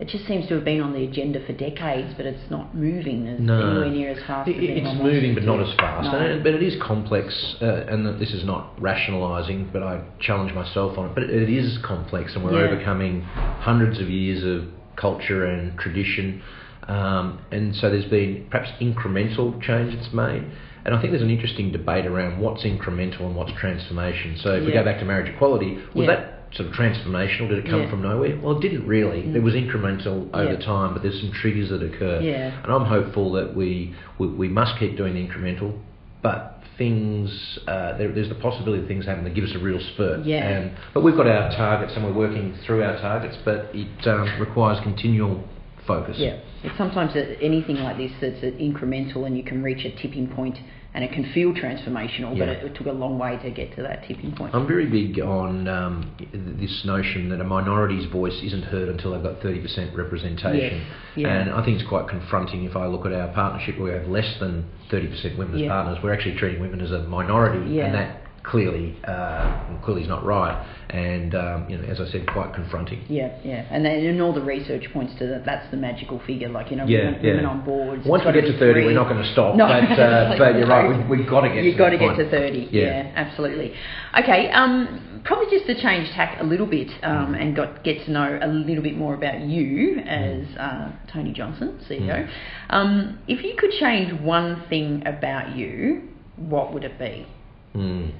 it 0.00 0.08
just 0.08 0.26
seems 0.26 0.46
to 0.48 0.54
have 0.54 0.64
been 0.64 0.80
on 0.80 0.94
the 0.94 1.04
agenda 1.04 1.44
for 1.44 1.52
decades, 1.52 2.14
but 2.16 2.24
it's 2.24 2.50
not 2.50 2.74
moving 2.74 3.28
as 3.28 3.38
No. 3.38 3.60
anywhere 3.60 3.90
near 3.90 4.10
as 4.12 4.22
fast 4.22 4.48
It- 4.48 4.56
as 4.56 4.92
it's 4.92 5.02
moving, 5.02 5.34
but 5.34 5.44
not 5.44 5.60
as 5.60 5.72
fast. 5.74 6.10
No. 6.10 6.18
And 6.18 6.42
but 6.42 6.54
it 6.54 6.62
is 6.62 6.74
complex, 6.76 7.56
uh, 7.60 7.84
and 7.86 8.06
this 8.18 8.32
is 8.32 8.44
not 8.44 8.72
rationalising, 8.80 9.68
but 9.72 9.82
I 9.82 10.00
challenge 10.18 10.54
myself 10.54 10.96
on 10.96 11.06
it. 11.06 11.10
But 11.14 11.24
it 11.24 11.50
is 11.50 11.76
complex, 11.78 12.34
and 12.34 12.42
we're 12.42 12.58
Yeah. 12.58 12.70
overcoming 12.72 13.22
hundreds 13.60 14.00
of 14.00 14.08
years 14.08 14.42
of 14.42 14.64
culture 14.96 15.44
and 15.44 15.78
tradition. 15.78 16.40
Um, 16.88 17.38
and 17.52 17.76
so 17.76 17.90
there's 17.90 18.06
been 18.06 18.46
perhaps 18.50 18.70
incremental 18.80 19.60
change 19.60 19.94
that's 19.94 20.12
made. 20.14 20.44
And 20.86 20.94
I 20.94 20.98
think 20.98 21.12
there's 21.12 21.22
an 21.22 21.30
interesting 21.30 21.72
debate 21.72 22.06
around 22.06 22.38
what's 22.38 22.64
incremental 22.64 23.20
and 23.20 23.36
what's 23.36 23.52
transformation. 23.52 24.36
So 24.36 24.54
if 24.54 24.64
we 24.64 24.72
go 24.72 24.82
back 24.82 24.98
to 25.00 25.04
marriage 25.04 25.28
equality, 25.28 25.76
was 25.94 26.06
Yeah. 26.06 26.14
that 26.14 26.39
sort 26.54 26.68
of 26.68 26.74
transformational? 26.74 27.48
Did 27.48 27.58
it 27.58 27.66
come 27.70 27.82
Yeah. 27.82 27.90
from 27.90 28.02
nowhere? 28.02 28.36
Well, 28.42 28.56
it 28.58 28.60
didn't 28.60 28.86
really. 28.86 29.22
Mm. 29.22 29.36
It 29.36 29.42
was 29.42 29.54
incremental 29.54 30.28
over 30.34 30.52
Yeah. 30.52 30.58
time, 30.66 30.92
but 30.94 31.02
there's 31.02 31.20
some 31.20 31.30
triggers 31.32 31.68
that 31.70 31.82
occur. 31.82 32.20
Yeah. 32.20 32.52
And 32.62 32.72
I'm 32.72 32.84
hopeful 32.86 33.32
that 33.32 33.54
we, 33.54 33.94
we, 34.18 34.26
we 34.28 34.48
must 34.48 34.78
keep 34.78 34.96
doing 34.96 35.14
the 35.14 35.26
incremental, 35.26 35.78
but 36.22 36.62
things, 36.76 37.58
uh, 37.68 37.96
there, 37.98 38.10
there's 38.10 38.30
the 38.30 38.34
possibility 38.36 38.80
that 38.80 38.88
things 38.88 39.04
happen 39.04 39.22
that 39.24 39.34
give 39.34 39.44
us 39.44 39.54
a 39.54 39.58
real 39.58 39.78
spurt. 39.94 40.24
Yeah. 40.24 40.48
And, 40.48 40.72
but 40.94 41.02
we've 41.02 41.16
got 41.16 41.26
our 41.26 41.50
targets 41.50 41.92
and 41.94 42.04
we're 42.04 42.12
working 42.14 42.56
through 42.66 42.82
our 42.82 42.96
targets, 43.00 43.36
but 43.44 43.68
it 43.74 44.06
um, 44.08 44.40
requires 44.40 44.80
continual 44.82 45.44
focus. 45.86 46.16
Yeah, 46.18 46.38
it's 46.62 46.76
sometimes 46.78 47.12
anything 47.40 47.76
like 47.76 47.96
this 47.96 48.12
that's 48.20 48.40
incremental 48.56 49.26
and 49.26 49.36
you 49.36 49.42
can 49.42 49.62
reach 49.62 49.84
a 49.84 49.90
tipping 50.02 50.26
point 50.28 50.56
and 50.92 51.04
it 51.04 51.12
can 51.12 51.30
feel 51.32 51.52
transformational, 51.52 52.36
but 52.36 52.48
it, 52.48 52.64
it 52.64 52.74
took 52.74 52.86
a 52.88 52.92
long 52.92 53.18
way 53.18 53.38
to 53.42 53.50
get 53.50 53.74
to 53.76 53.82
that 53.82 54.02
tipping 54.08 54.32
point. 54.34 54.54
I'm 54.54 54.66
very 54.66 54.86
big 54.86 55.20
on 55.20 55.68
um, 55.68 56.14
this 56.58 56.82
notion 56.84 57.28
that 57.28 57.40
a 57.40 57.44
minority's 57.44 58.10
voice 58.10 58.38
isn't 58.42 58.64
heard 58.64 58.88
until 58.88 59.12
they've 59.12 59.22
got 59.22 59.40
30% 59.40 59.96
representation. 59.96 60.78
Yes, 60.78 60.86
yeah. 61.16 61.28
And 61.28 61.50
I 61.50 61.64
think 61.64 61.78
it's 61.80 61.88
quite 61.88 62.08
confronting 62.08 62.64
if 62.64 62.74
I 62.76 62.86
look 62.86 63.06
at 63.06 63.12
our 63.12 63.28
partnership 63.32 63.78
where 63.78 63.92
we 63.92 63.98
have 63.98 64.08
less 64.08 64.38
than 64.40 64.68
30% 64.90 65.38
women 65.38 65.54
as 65.54 65.60
Yeah. 65.60 65.68
partners. 65.68 65.98
We're 66.02 66.12
actually 66.12 66.36
treating 66.36 66.60
women 66.60 66.80
as 66.80 66.90
a 66.90 67.04
minority, 67.04 67.70
Yeah. 67.70 67.84
and 67.86 67.94
that 67.94 68.22
clearly 68.42 68.96
uh, 69.04 69.78
clearly 69.84 70.02
is 70.02 70.08
not 70.08 70.24
right. 70.24 70.66
And 70.90 71.34
um, 71.34 71.68
you 71.68 71.78
know, 71.78 71.84
as 71.84 72.00
I 72.00 72.06
said, 72.10 72.26
quite 72.26 72.54
confronting. 72.54 73.04
Yeah, 73.08 73.38
yeah, 73.44 73.66
and 73.70 73.84
then 73.84 74.04
and 74.04 74.20
all 74.20 74.32
the 74.32 74.42
research 74.42 74.84
points 74.92 75.14
to 75.18 75.26
that. 75.28 75.44
That's 75.44 75.70
the 75.70 75.76
magical 75.76 76.20
figure, 76.26 76.48
like 76.48 76.70
you 76.70 76.76
know, 76.76 76.86
Yeah, 76.86 77.06
women, 77.06 77.22
women 77.22 77.46
on 77.46 77.64
boards. 77.64 78.06
Once 78.06 78.24
we 78.24 78.32
get 78.32 78.42
gotta 78.42 78.58
30, 78.58 78.80
be 78.80 78.86
we're 78.86 78.94
not 78.94 79.08
going 79.08 79.22
to 79.22 79.32
stop. 79.32 79.56
No, 79.56 79.66
but, 79.68 79.98
uh, 79.98 80.34
but 80.38 80.56
you're 80.56 80.66
right, 80.66 81.08
we, 81.08 81.18
we've 81.18 81.28
got 81.28 81.42
to 81.42 81.48
get 81.48 81.64
You've 81.64 81.74
to 81.74 81.78
got 81.78 81.90
to 81.90 81.98
get 81.98 82.16
to 82.16 82.30
30. 82.30 82.68
Yeah. 82.70 82.82
Yeah, 82.82 83.12
absolutely. 83.14 83.72
Okay, 84.18 84.50
um, 84.50 85.22
probably 85.24 85.46
just 85.50 85.66
to 85.66 85.80
change 85.80 86.10
tack 86.10 86.38
a 86.40 86.44
little 86.44 86.66
bit 86.66 86.90
um, 87.02 87.34
and 87.34 87.54
got 87.54 87.84
get 87.84 88.04
to 88.06 88.10
know 88.10 88.38
a 88.42 88.48
little 88.48 88.82
bit 88.82 88.96
more 88.96 89.14
about 89.14 89.40
you 89.40 89.98
as 90.00 90.44
uh, 90.58 90.92
Tony 91.12 91.32
Johnson, 91.32 91.78
CEO. 91.88 92.26
Mm. 92.26 92.30
Um, 92.70 93.18
if 93.28 93.44
you 93.44 93.54
could 93.56 93.70
change 93.78 94.20
one 94.20 94.64
thing 94.68 95.02
about 95.06 95.56
you, 95.56 96.08
what 96.36 96.72
would 96.72 96.84
it 96.84 96.98
be? 96.98 97.26
Mm. 97.74 98.12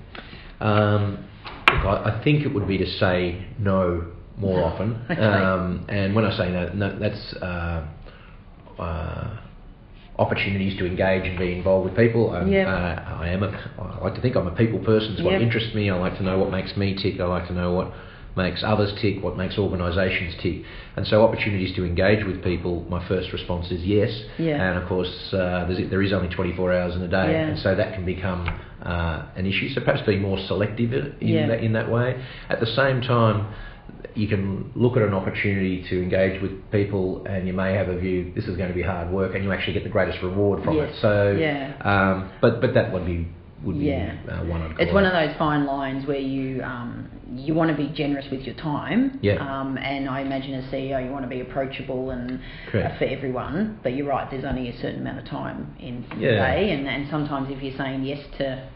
Um, 0.61 1.25
look, 1.69 1.85
I, 1.85 2.19
I 2.21 2.25
think 2.25 2.45
it 2.45 2.55
would 2.55 2.69
be 2.69 2.79
to 2.79 2.87
say 2.99 3.47
no 3.59 4.07
more 4.37 4.63
often. 4.65 5.01
Okay. 5.11 5.21
Um, 5.21 5.85
and 5.89 6.15
when 6.15 6.25
I 6.25 6.37
say 6.37 6.51
no, 6.51 6.73
no 6.73 6.99
that's 6.99 7.35
uh, 7.43 7.87
uh, 8.79 9.41
opportunities 10.19 10.79
to 10.79 10.87
engage 10.87 11.27
and 11.27 11.39
be 11.39 11.53
involved 11.57 11.89
with 11.91 11.97
people. 11.97 12.35
Um, 12.35 12.51
Yeah. 12.51 12.69
uh, 12.69 13.17
I 13.21 13.29
am 13.29 13.43
a, 13.43 13.49
I 13.79 14.03
like 14.05 14.15
to 14.15 14.21
think 14.21 14.37
I'm 14.37 14.47
a 14.47 14.55
people 14.55 14.79
person. 14.81 15.13
It's 15.15 15.23
what 15.23 15.33
Yeah. 15.33 15.41
interests 15.41 15.75
me. 15.75 15.91
I 15.91 15.97
like 15.97 16.17
to 16.19 16.23
know 16.23 16.39
what 16.39 16.51
makes 16.51 16.77
me 16.77 16.95
tick. 16.95 17.21
I 17.21 17.25
like 17.25 17.47
to 17.49 17.55
know 17.55 17.73
what 17.73 17.93
makes 18.37 18.63
others 18.65 18.93
tick, 19.01 19.23
what 19.23 19.37
makes 19.37 19.59
organisations 19.59 20.35
tick. 20.43 20.63
And 20.97 21.07
so 21.07 21.23
opportunities 21.25 21.75
to 21.77 21.85
engage 21.85 22.25
with 22.25 22.43
people, 22.43 22.85
my 22.89 23.07
first 23.09 23.33
response 23.33 23.71
is 23.71 23.83
yes. 23.83 24.11
Yeah. 24.39 24.63
And 24.63 24.79
of 24.83 24.89
course, 24.89 25.11
uh, 25.33 25.67
there's, 25.69 26.13
only 26.13 26.29
24 26.29 26.73
hours 26.73 26.95
in 26.95 27.03
a 27.03 27.09
day. 27.09 27.33
Yeah. 27.33 27.49
And 27.49 27.59
so 27.59 27.75
that 27.75 27.95
can 27.95 28.05
become 28.05 28.47
uh, 28.83 29.27
an 29.37 29.47
issue. 29.47 29.69
So 29.75 29.81
perhaps 29.81 30.07
be 30.07 30.17
more 30.19 30.39
selective 30.47 30.93
in, 30.93 31.17
Yeah. 31.21 31.49
that, 31.49 31.63
in 31.63 31.73
that 31.75 31.91
way. 31.91 32.23
At 32.49 32.61
the 32.61 32.67
same 32.67 33.01
time, 33.03 33.53
you 34.15 34.29
can 34.29 34.71
look 34.75 34.97
at 34.97 35.03
an 35.03 35.15
opportunity 35.15 35.85
to 35.89 36.03
engage 36.03 36.41
with 36.41 36.71
people, 36.71 37.25
and 37.27 37.47
you 37.47 37.53
may 37.53 37.75
have 37.75 37.89
a 37.89 37.99
view 37.99 38.33
this 38.35 38.47
is 38.47 38.57
going 38.57 38.69
to 38.69 38.75
be 38.75 38.83
hard 38.83 39.11
work, 39.11 39.35
and 39.35 39.45
you 39.45 39.53
actually 39.53 39.73
get 39.75 39.85
the 39.85 39.91
greatest 39.91 40.23
reward 40.23 40.63
from 40.65 40.77
Yes. 40.77 40.95
it. 40.95 41.01
So, 41.01 41.37
Yeah. 41.39 41.73
um, 41.83 42.31
but 42.41 42.61
but 42.61 42.75
that 42.75 42.93
would 42.93 43.05
be 43.07 43.27
would 43.65 43.79
be 43.79 43.87
Yeah. 43.87 44.15
uh, 44.29 44.45
one 44.45 44.63
I'd 44.63 44.77
call 44.77 44.85
It's 44.87 44.93
one 44.95 45.05
of 45.05 45.13
those 45.13 45.37
fine 45.37 45.67
lines 45.67 46.07
where 46.07 46.19
you 46.19 46.63
um, 46.63 47.09
you 47.37 47.55
want 47.55 47.71
to 47.71 47.77
be 47.77 47.89
generous 47.95 48.27
with 48.31 48.41
your 48.43 48.55
time. 48.57 49.19
Yeah. 49.23 49.35
Um, 49.35 49.79
and 49.79 50.09
I 50.09 50.21
imagine 50.21 50.55
as 50.55 50.65
CEO 50.73 51.05
you 51.05 51.11
want 51.13 51.25
to 51.25 51.29
be 51.29 51.41
approachable 51.41 52.11
and 52.11 52.41
uh, 52.69 52.99
for 52.99 53.05
everyone. 53.05 53.79
But 53.83 53.95
you're 53.95 54.07
right. 54.07 54.29
There's 54.31 54.45
only 54.45 54.69
a 54.69 54.77
certain 54.81 55.01
amount 55.01 55.19
of 55.21 55.25
time 55.27 55.75
in 55.79 56.05
the 56.11 56.17
Yeah. 56.17 56.55
day, 56.55 56.71
and, 56.73 56.89
and 56.89 57.09
sometimes 57.11 57.49
if 57.51 57.63
you're 57.63 57.77
saying 57.77 58.05
yes 58.05 58.21
to 58.39 58.69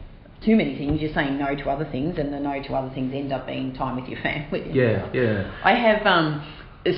too 0.44 0.56
many 0.56 0.76
things, 0.76 1.00
you're 1.00 1.14
saying 1.14 1.38
no 1.38 1.54
to 1.56 1.70
other 1.70 1.86
things, 1.90 2.18
and 2.18 2.32
the 2.32 2.38
no 2.38 2.62
to 2.62 2.74
other 2.74 2.90
things 2.94 3.12
end 3.14 3.32
up 3.32 3.46
being 3.46 3.72
time 3.74 3.96
with 3.96 4.08
your 4.08 4.20
family. 4.20 4.70
Yeah, 4.72 5.10
yeah. 5.12 5.50
I 5.64 5.72
have 5.74 6.06
um, 6.06 6.46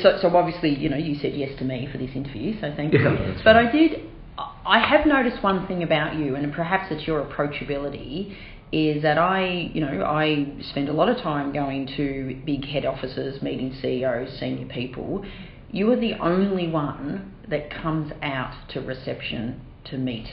so 0.02 0.18
so 0.20 0.36
obviously 0.36 0.74
you 0.74 0.88
know 0.88 0.96
you 0.96 1.14
said 1.14 1.32
yes 1.34 1.56
to 1.58 1.64
me 1.64 1.88
for 1.90 1.98
this 1.98 2.10
interview, 2.14 2.60
so 2.60 2.72
thank 2.76 2.92
you. 2.92 2.98
But 3.44 3.54
fine. 3.54 3.66
I 3.68 3.70
did. 3.72 4.00
I 4.38 4.80
have 4.80 5.06
noticed 5.06 5.42
one 5.42 5.66
thing 5.66 5.82
about 5.82 6.16
you, 6.16 6.34
and 6.34 6.52
perhaps 6.52 6.86
it's 6.90 7.06
your 7.06 7.24
approachability. 7.24 8.36
Is 8.72 9.02
that 9.02 9.16
I, 9.16 9.70
you 9.72 9.80
know, 9.80 10.04
I 10.04 10.46
spend 10.70 10.88
a 10.88 10.92
lot 10.92 11.08
of 11.08 11.18
time 11.18 11.52
going 11.52 11.86
to 11.96 12.40
big 12.44 12.64
head 12.64 12.84
offices, 12.84 13.40
meeting 13.40 13.72
CEOs, 13.80 14.38
senior 14.40 14.66
people. 14.66 15.24
You 15.70 15.92
are 15.92 15.96
the 15.96 16.14
only 16.14 16.68
one 16.68 17.32
that 17.48 17.70
comes 17.70 18.12
out 18.22 18.52
to 18.70 18.80
reception 18.80 19.60
to 19.84 19.96
meet 19.96 20.26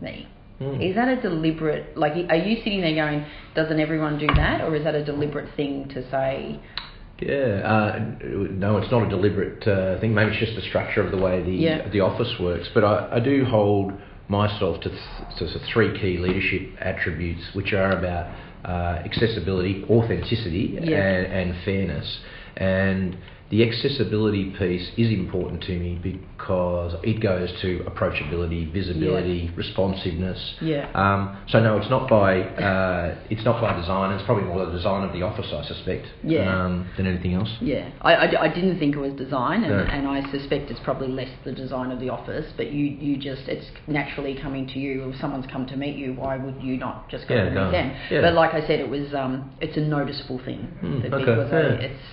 me. 0.00 0.28
Mm. 0.60 0.88
Is 0.88 0.96
that 0.96 1.08
a 1.08 1.20
deliberate, 1.20 1.96
like, 1.96 2.12
are 2.28 2.36
you 2.36 2.56
sitting 2.58 2.80
there 2.80 2.94
going, 2.94 3.26
doesn't 3.54 3.78
everyone 3.78 4.18
do 4.18 4.26
that? 4.34 4.60
Or 4.60 4.74
is 4.74 4.84
that 4.84 4.94
a 4.94 5.04
deliberate 5.04 5.54
thing 5.56 5.88
to 5.90 6.08
say, 6.10 6.60
Yeah, 7.24 7.60
uh, 7.74 7.98
no, 8.64 8.76
it's 8.78 8.90
not 8.90 9.02
a 9.06 9.08
deliberate 9.08 9.66
uh, 9.66 9.98
thing. 10.00 10.12
Maybe 10.14 10.30
it's 10.32 10.40
just 10.40 10.56
the 10.56 10.62
structure 10.68 11.02
of 11.04 11.10
the 11.10 11.16
way 11.26 11.42
the 11.42 11.50
Yeah. 11.52 11.88
the 11.88 12.00
office 12.00 12.32
works. 12.38 12.68
But 12.74 12.84
I, 12.84 13.16
I 13.16 13.20
do 13.20 13.44
hold 13.46 13.92
myself 14.28 14.80
to, 14.82 14.88
th- 14.90 15.00
to 15.38 15.58
three 15.72 15.98
key 16.00 16.18
leadership 16.18 16.62
attributes, 16.80 17.42
which 17.54 17.72
are 17.72 17.92
about 17.98 18.26
uh, 18.64 19.02
accessibility, 19.04 19.84
authenticity, 19.88 20.78
Yeah. 20.82 20.96
and, 20.96 21.32
and 21.50 21.64
fairness. 21.64 22.18
And 22.56 23.16
the 23.50 23.62
accessibility 23.68 24.50
piece 24.58 24.90
is 24.96 25.10
important 25.12 25.62
to 25.64 25.78
me 25.78 25.98
because 26.02 26.94
it 27.02 27.20
goes 27.20 27.52
to 27.60 27.80
approachability, 27.86 28.72
visibility, 28.72 29.50
responsiveness. 29.54 30.54
Yeah. 30.62 30.90
Um, 30.94 31.36
so 31.48 31.60
no, 31.60 31.76
it's 31.76 31.90
not 31.90 32.08
by 32.08 32.40
uh, 32.40 33.18
it's 33.30 33.44
not 33.44 33.60
by 33.60 33.78
design. 33.78 34.12
It's 34.14 34.24
probably 34.24 34.44
more 34.44 34.64
the 34.64 34.72
design 34.72 35.04
of 35.06 35.12
the 35.12 35.22
office, 35.22 35.46
I 35.52 35.62
suspect, 35.66 36.06
Yeah. 36.22 36.64
um, 36.64 36.88
than 36.96 37.06
anything 37.06 37.34
else. 37.34 37.50
Yeah, 37.60 37.90
I, 38.00 38.14
I, 38.14 38.42
I 38.44 38.48
didn't 38.48 38.78
think 38.78 38.96
it 38.96 38.98
was 38.98 39.12
design, 39.12 39.62
and, 39.62 39.72
No. 39.72 39.84
and 39.84 40.08
I 40.08 40.30
suspect 40.32 40.70
it's 40.70 40.80
probably 40.82 41.08
less 41.08 41.30
the 41.44 41.52
design 41.52 41.90
of 41.90 42.00
the 42.00 42.08
office. 42.08 42.50
But 42.56 42.72
you, 42.72 42.86
you 42.86 43.16
just 43.18 43.42
it's 43.46 43.66
naturally 43.86 44.34
coming 44.40 44.66
to 44.68 44.78
you. 44.78 45.10
If 45.10 45.20
someone's 45.20 45.46
come 45.52 45.66
to 45.66 45.76
meet 45.76 45.96
you, 45.96 46.14
why 46.14 46.38
would 46.38 46.62
you 46.62 46.76
not 46.78 47.08
just 47.10 47.28
go 47.28 47.34
Yeah, 47.34 47.42
and 47.46 47.54
meet 47.54 47.70
them? 47.72 47.96
Yeah. 48.10 48.20
But 48.22 48.34
like 48.34 48.54
I 48.54 48.66
said, 48.66 48.80
it 48.80 48.88
was 48.88 49.12
um, 49.14 49.52
it's 49.60 49.76
a 49.76 49.80
noticeable 49.80 50.38
thing. 50.44 50.68
That 51.02 51.14
okay, 51.14 51.56
I- 51.56 51.84
it's 51.84 52.04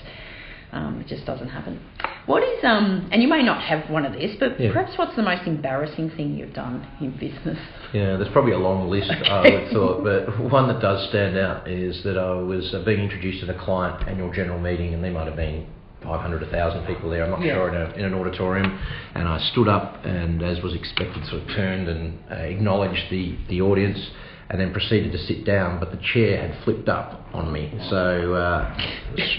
um, 0.71 0.99
it 1.01 1.07
just 1.07 1.25
doesn't 1.25 1.49
happen. 1.49 1.79
What 2.27 2.43
is 2.43 2.63
um, 2.63 3.09
and 3.11 3.21
you 3.21 3.27
may 3.27 3.41
not 3.43 3.61
have 3.63 3.89
one 3.89 4.05
of 4.05 4.13
this, 4.13 4.35
but 4.39 4.59
Yeah. 4.59 4.71
perhaps 4.71 4.97
what's 4.97 5.15
the 5.15 5.23
most 5.23 5.47
embarrassing 5.47 6.11
thing 6.11 6.37
you've 6.37 6.53
done 6.53 6.85
in 7.01 7.11
business? 7.11 7.57
Yeah, 7.93 8.15
there's 8.17 8.31
probably 8.31 8.51
a 8.53 8.59
long 8.59 8.89
list, 8.89 9.09
I 9.11 9.41
would 9.41 9.53
have 9.63 9.71
thought, 9.73 10.03
but 10.03 10.39
one 10.39 10.67
that 10.67 10.79
does 10.81 11.09
stand 11.09 11.37
out 11.37 11.67
is 11.67 12.03
that 12.03 12.17
I 12.17 12.33
was 12.35 12.73
uh, 12.73 12.83
being 12.85 12.99
introduced 13.01 13.43
at 13.43 13.49
a 13.49 13.57
client 13.59 14.07
annual 14.07 14.31
general 14.31 14.59
meeting, 14.59 14.93
and 14.93 15.03
there 15.03 15.11
might 15.11 15.25
have 15.27 15.35
been 15.35 15.65
500, 16.03 16.41
1,000 16.41 16.85
people 16.85 17.09
there, 17.09 17.23
I'm 17.25 17.31
not 17.31 17.41
Yeah. 17.41 17.55
sure, 17.55 17.69
in, 17.69 17.75
a, 17.75 17.93
in 17.95 18.05
an 18.05 18.13
auditorium, 18.13 18.79
and 19.15 19.27
I 19.27 19.39
stood 19.51 19.67
up 19.67 20.05
and, 20.05 20.41
as 20.43 20.61
was 20.61 20.73
expected, 20.75 21.25
sort 21.25 21.41
of 21.41 21.47
turned 21.49 21.87
and 21.89 22.19
uh, 22.29 22.35
acknowledged 22.35 23.09
the, 23.09 23.35
the 23.49 23.61
audience, 23.61 23.99
and 24.51 24.59
then 24.59 24.73
proceeded 24.73 25.13
to 25.13 25.17
sit 25.17 25.45
down, 25.45 25.79
but 25.79 25.91
the 25.91 25.97
chair 26.13 26.45
had 26.45 26.63
flipped 26.65 26.89
up 26.89 27.25
on 27.33 27.53
me, 27.53 27.73
so 27.89 28.33
uh, 28.33 28.77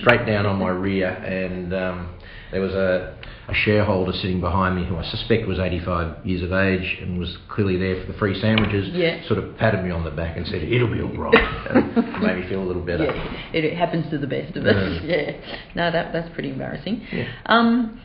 straight 0.00 0.24
down 0.24 0.46
on 0.46 0.58
my 0.58 0.70
rear, 0.70 1.10
and 1.10 1.74
um, 1.74 2.14
there 2.50 2.62
was 2.62 2.72
a, 2.72 3.14
a 3.46 3.54
shareholder 3.54 4.12
sitting 4.14 4.40
behind 4.40 4.74
me 4.74 4.86
who 4.86 4.96
I 4.96 5.04
suspect 5.04 5.46
was 5.46 5.58
85 5.58 6.26
years 6.26 6.42
of 6.42 6.54
age 6.54 6.98
and 7.02 7.18
was 7.18 7.36
clearly 7.50 7.76
there 7.76 8.00
for 8.00 8.10
the 8.10 8.18
free 8.18 8.40
sandwiches. 8.40 8.88
Yeah. 8.94 9.22
Sort 9.28 9.38
of 9.38 9.54
patted 9.58 9.84
me 9.84 9.90
on 9.90 10.02
the 10.02 10.10
back 10.10 10.38
and 10.38 10.46
said, 10.46 10.62
"It'll 10.62 10.90
be 10.90 11.02
all 11.02 11.14
right," 11.14 11.34
and 11.70 12.22
made 12.22 12.38
me 12.38 12.48
feel 12.48 12.62
a 12.62 12.64
little 12.64 12.82
better. 12.82 13.04
Yeah, 13.04 13.52
it, 13.52 13.76
happens 13.76 14.10
to 14.12 14.18
the 14.18 14.26
best 14.26 14.56
of 14.56 14.64
us. 14.64 15.02
Yeah. 15.04 15.12
Yeah. 15.12 15.58
No, 15.74 15.90
that 15.90 16.14
that's 16.14 16.32
pretty 16.32 16.50
embarrassing. 16.50 17.06
Yeah. 17.12 17.28
Um, 17.46 18.00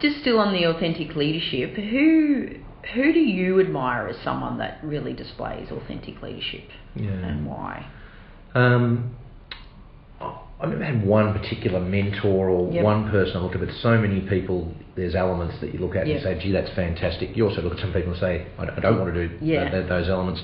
just 0.00 0.20
still 0.20 0.38
on 0.38 0.52
the 0.52 0.64
authentic 0.64 1.16
leadership, 1.16 1.74
who 1.74 2.50
who 2.94 3.12
do 3.12 3.20
you 3.20 3.60
admire 3.60 4.08
as 4.08 4.16
someone 4.22 4.58
that 4.58 4.78
really 4.82 5.12
displays 5.12 5.70
authentic 5.70 6.22
leadership, 6.22 6.64
Yeah. 6.94 7.10
and 7.10 7.46
why? 7.46 7.86
Um, 8.54 9.14
I've 10.58 10.70
never 10.70 10.84
had 10.84 11.04
one 11.06 11.34
particular 11.34 11.80
mentor 11.80 12.48
or 12.48 12.72
Yep. 12.72 12.82
one 12.84 13.10
person 13.10 13.36
I 13.36 13.40
look 13.40 13.54
at, 13.54 13.60
but 13.60 13.70
so 13.82 13.98
many 13.98 14.20
people, 14.20 14.72
there's 14.94 15.14
elements 15.14 15.58
that 15.60 15.74
you 15.74 15.80
look 15.80 15.94
at 15.96 16.06
Yep. 16.06 16.16
and 16.16 16.24
say, 16.24 16.38
gee, 16.42 16.50
that's 16.52 16.70
fantastic. 16.70 17.36
You 17.36 17.46
also 17.46 17.60
look 17.60 17.74
at 17.74 17.78
some 17.80 17.92
people 17.92 18.12
and 18.12 18.20
say, 18.20 18.46
I 18.58 18.62
I 18.64 18.80
don't 18.80 18.98
want 18.98 19.12
to 19.12 19.28
do 19.28 19.34
Yeah. 19.42 19.68
th- 19.68 19.86
those 19.86 20.08
elements. 20.08 20.42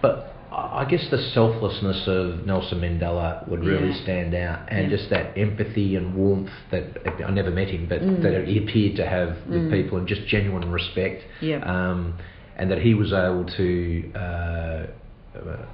But 0.00 0.34
I 0.54 0.84
guess 0.88 1.08
the 1.10 1.18
selflessness 1.32 2.06
of 2.06 2.44
Nelson 2.46 2.80
Mandela 2.80 3.46
would 3.48 3.64
really 3.64 3.88
Yeah. 3.88 4.02
stand 4.02 4.34
out, 4.34 4.60
and 4.68 4.90
Yeah. 4.90 4.96
just 4.96 5.08
that 5.10 5.36
empathy 5.36 5.96
and 5.96 6.14
warmth 6.14 6.50
that 6.70 6.84
I 7.26 7.30
never 7.30 7.50
met 7.50 7.68
him, 7.68 7.86
but 7.88 8.02
Mm. 8.02 8.22
that 8.22 8.46
he 8.46 8.58
appeared 8.58 8.96
to 8.96 9.06
have 9.06 9.30
with 9.48 9.68
Mm. 9.68 9.70
people, 9.70 9.98
and 9.98 10.06
just 10.06 10.26
genuine 10.26 10.70
respect. 10.70 11.24
Yep. 11.40 11.66
Um, 11.66 12.14
and 12.58 12.70
that 12.70 12.78
he 12.82 12.92
was 12.94 13.12
able 13.12 13.44
to 13.44 14.04
uh, 14.14 14.86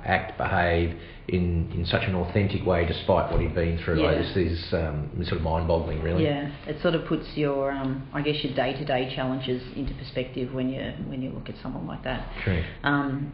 act, 0.04 0.38
behave 0.38 0.94
in, 1.26 1.68
in 1.74 1.84
such 1.84 2.04
an 2.04 2.14
authentic 2.14 2.64
way 2.64 2.84
despite 2.86 3.32
what 3.32 3.40
he'd 3.40 3.54
been 3.56 3.76
through. 3.78 3.96
Like, 3.96 4.12
Yeah. 4.12 4.22
this 4.22 4.36
is 4.36 4.72
um, 4.72 5.08
sort 5.24 5.38
of 5.38 5.42
mind-boggling, 5.42 6.00
really. 6.00 6.22
Yeah, 6.24 6.48
it 6.68 6.80
sort 6.80 6.94
of 6.94 7.04
puts 7.06 7.36
your, 7.36 7.72
um, 7.72 8.02
I 8.14 8.22
guess, 8.22 8.44
your 8.44 8.54
day-to-day 8.54 9.12
challenges 9.16 9.60
into 9.74 9.92
perspective 9.94 10.54
when 10.54 10.70
you 10.72 10.92
when 11.08 11.20
you 11.22 11.30
look 11.30 11.48
at 11.48 11.56
someone 11.56 11.88
like 11.88 12.04
that. 12.04 12.22
Correct. 12.44 12.66
Um, 12.84 13.32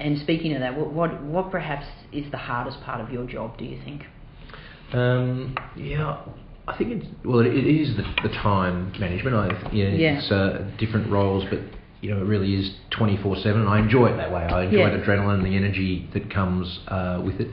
and 0.00 0.18
speaking 0.20 0.52
of 0.54 0.60
that, 0.60 0.76
what, 0.78 0.92
what 0.92 1.22
what 1.22 1.50
perhaps 1.50 1.86
is 2.12 2.30
the 2.30 2.36
hardest 2.38 2.80
part 2.82 3.00
of 3.00 3.10
your 3.10 3.26
job? 3.26 3.56
Do 3.58 3.64
you 3.64 3.80
think? 3.84 4.02
Um, 4.92 5.56
yeah, 5.76 6.20
I 6.68 6.76
think 6.76 6.92
it's 7.02 7.06
well, 7.24 7.40
it, 7.40 7.46
it 7.54 7.66
is 7.66 7.96
the, 7.96 8.02
the 8.22 8.34
time 8.34 8.92
management. 9.00 9.34
I 9.36 9.70
yeah, 9.72 9.88
Yeah. 9.88 10.18
it's 10.18 10.30
uh, 10.30 10.70
different 10.78 11.10
roles, 11.10 11.44
but 11.50 11.60
you 12.02 12.10
know, 12.10 12.20
it 12.20 12.26
really 12.26 12.54
is 12.54 12.74
twenty 12.90 13.16
four 13.16 13.36
seven, 13.36 13.62
and 13.62 13.70
I 13.70 13.78
enjoy 13.78 14.06
it 14.08 14.16
that 14.16 14.30
way. 14.32 14.42
I 14.42 14.64
enjoy 14.64 14.78
Yeah. 14.78 14.96
the 14.96 15.02
adrenaline, 15.02 15.42
the 15.42 15.56
energy 15.56 16.08
that 16.12 16.30
comes 16.30 16.78
uh, 16.88 17.20
with 17.24 17.40
it. 17.40 17.48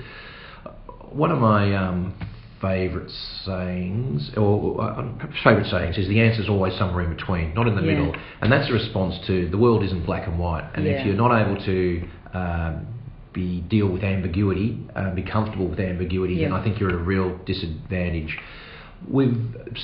One 1.12 1.32
of 1.32 1.40
my 1.40 1.76
um, 1.76 2.14
favourite 2.64 3.12
sayings, 3.46 4.32
or 4.38 4.82
uh, 4.82 5.04
favourite 5.44 5.70
sayings, 5.70 5.98
is 5.98 6.08
the 6.08 6.20
answer 6.22 6.42
is 6.42 6.50
always 6.50 6.74
somewhere 6.78 7.04
in 7.04 7.14
between, 7.16 7.54
not 7.54 7.68
in 7.68 7.76
the 7.76 7.82
Yeah. 7.82 7.92
middle, 7.92 8.16
and 8.42 8.52
that's 8.52 8.70
a 8.70 8.74
response 8.74 9.14
to 9.28 9.50
the 9.50 9.58
world 9.58 9.84
isn't 9.84 10.06
black 10.06 10.26
and 10.28 10.40
white, 10.40 10.64
and 10.76 10.86
Yeah. 10.86 10.94
if 10.94 11.06
you're 11.06 11.22
not 11.26 11.32
able 11.42 11.58
to 11.72 12.02
um, 12.34 12.74
be 13.34 13.62
deal 13.62 13.88
with 13.88 14.04
ambiguity, 14.04 14.78
uh, 14.96 15.12
be 15.14 15.22
comfortable 15.24 15.68
with 15.68 15.80
ambiguity, 15.80 16.36
then 16.44 16.54
I 16.54 16.64
think 16.64 16.80
you're 16.80 16.90
at 16.90 16.96
a 16.96 17.06
real 17.14 17.38
disadvantage. 17.46 18.38
With 19.08 19.36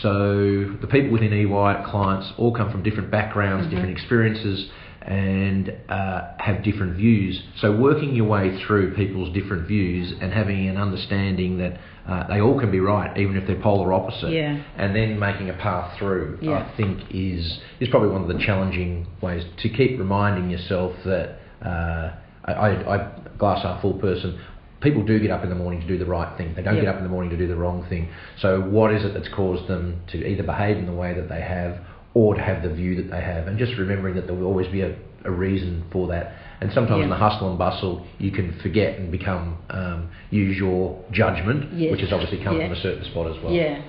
so 0.01 0.65
the 0.81 0.87
people 0.87 1.11
within 1.11 1.33
EY 1.33 1.83
clients 1.91 2.31
all 2.37 2.53
come 2.53 2.71
from 2.71 2.81
different 2.83 3.11
backgrounds, 3.11 3.67
Mhm. 3.67 3.71
different 3.71 3.91
experiences, 3.91 4.69
and 5.01 5.73
uh, 5.89 6.33
have 6.39 6.63
different 6.63 6.95
views. 6.97 7.41
So 7.61 7.75
working 7.75 8.15
your 8.15 8.27
way 8.27 8.61
through 8.65 8.95
people's 8.95 9.33
different 9.33 9.67
views 9.67 10.13
and 10.21 10.31
having 10.33 10.67
an 10.67 10.77
understanding 10.77 11.57
that 11.59 11.79
uh, 12.07 12.27
they 12.27 12.41
all 12.41 12.59
can 12.59 12.71
be 12.71 12.79
right, 12.79 13.15
even 13.17 13.37
if 13.37 13.45
they're 13.47 13.61
polar 13.61 13.93
opposite, 13.93 14.31
Yeah. 14.31 14.61
and 14.77 14.95
then 14.95 15.19
making 15.19 15.49
a 15.49 15.53
path 15.53 15.97
through, 15.97 16.39
Yeah. 16.41 16.69
I 16.71 16.75
think 16.77 17.01
is 17.11 17.59
is 17.79 17.87
probably 17.89 18.09
one 18.09 18.21
of 18.23 18.27
the 18.27 18.43
challenging 18.43 19.07
ways 19.21 19.43
to 19.61 19.69
keep 19.69 19.97
reminding 19.99 20.49
yourself 20.49 20.93
that. 21.05 21.37
Uh, 21.63 22.11
I, 22.45 22.53
I, 22.53 22.95
I 22.95 23.11
glass 23.37 23.61
half 23.63 23.81
full 23.81 23.93
person. 23.95 24.39
People 24.81 25.03
do 25.05 25.19
get 25.19 25.29
up 25.29 25.43
in 25.43 25.49
the 25.49 25.55
morning 25.55 25.81
to 25.81 25.87
do 25.87 25.97
the 25.97 26.05
right 26.05 26.35
thing. 26.37 26.53
They 26.55 26.61
don't 26.63 26.75
Yep. 26.75 26.83
get 26.85 26.89
up 26.89 26.97
in 26.97 27.03
the 27.03 27.09
morning 27.09 27.29
to 27.31 27.37
do 27.37 27.47
the 27.47 27.55
wrong 27.57 27.85
thing. 27.89 28.07
So 28.39 28.61
what 28.61 28.91
is 28.93 29.03
it 29.03 29.13
that's 29.13 29.27
caused 29.35 29.67
them 29.67 29.99
to 30.13 30.25
either 30.25 30.41
behave 30.43 30.77
in 30.77 30.85
the 30.85 30.93
way 30.93 31.13
that 31.13 31.27
they 31.29 31.41
have 31.41 31.77
or 32.13 32.35
to 32.35 32.41
have 32.41 32.63
the 32.63 32.69
view 32.73 32.95
that 32.95 33.09
they 33.11 33.21
have? 33.21 33.47
And 33.47 33.57
just 33.57 33.73
remembering 33.77 34.15
that 34.15 34.25
there 34.27 34.35
will 34.35 34.45
always 34.47 34.67
be 34.67 34.81
a, 34.81 34.95
a 35.25 35.31
reason 35.31 35.83
for 35.91 36.07
that. 36.09 36.33
And 36.61 36.71
sometimes 36.73 37.03
in 37.03 37.09
the 37.09 37.15
hustle 37.15 37.49
and 37.49 37.57
bustle, 37.57 38.05
you 38.17 38.31
can 38.31 38.59
forget 38.59 38.99
and 38.99 39.11
become 39.11 39.57
um, 39.69 40.09
use 40.29 40.57
your 40.57 41.01
judgment, 41.11 41.73
Yes. 41.73 41.91
which 41.91 42.01
has 42.01 42.11
obviously 42.11 42.43
come 42.43 42.57
Yeah. 42.59 42.67
from 42.67 42.77
a 42.77 42.81
certain 42.81 43.05
spot 43.05 43.27
as 43.35 43.41
well. 43.43 43.53
Yeah, 43.53 43.81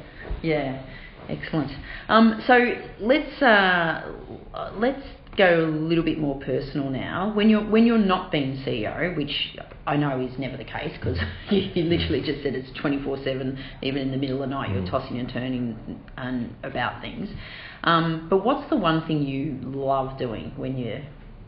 yeah. 0.43 0.83
Excellent. 1.29 1.71
Um, 2.09 2.41
so 2.47 2.59
let's 3.00 3.41
uh, 3.43 4.12
let's 4.77 5.03
go 5.37 5.65
a 5.65 5.67
little 5.67 6.03
bit 6.05 6.19
more 6.19 6.41
personal 6.41 6.91
now. 6.91 7.33
When 7.35 7.49
you're 7.49 7.65
when 7.65 7.87
you're 7.87 7.99
not 7.99 8.33
being 8.33 8.57
CEO, 8.67 9.17
which 9.17 9.57
I 9.87 9.97
know 9.97 10.21
is 10.21 10.37
never 10.39 10.57
the 10.57 10.65
case 10.65 10.93
because 10.99 11.19
you, 11.50 11.71
you, 11.75 11.85
literally 11.85 12.21
just 12.21 12.43
said 12.43 12.55
it's 12.55 12.71
twenty 12.81 13.00
four 13.03 13.17
seven. 13.23 13.59
Even 13.83 14.03
in 14.03 14.11
the 14.11 14.17
middle 14.17 14.43
of 14.43 14.49
the 14.49 14.55
night, 14.55 14.71
you're 14.71 14.83
Mm. 14.83 14.91
tossing 14.91 15.19
and 15.21 15.29
turning 15.29 16.00
and 16.17 16.55
about 16.65 17.00
things. 17.00 17.29
Um, 17.84 18.26
but 18.28 18.44
what's 18.44 18.68
the 18.70 18.76
one 18.76 19.06
thing 19.06 19.22
you 19.22 19.58
love 19.62 20.18
doing 20.18 20.52
when 20.56 20.76
you're 20.76 21.00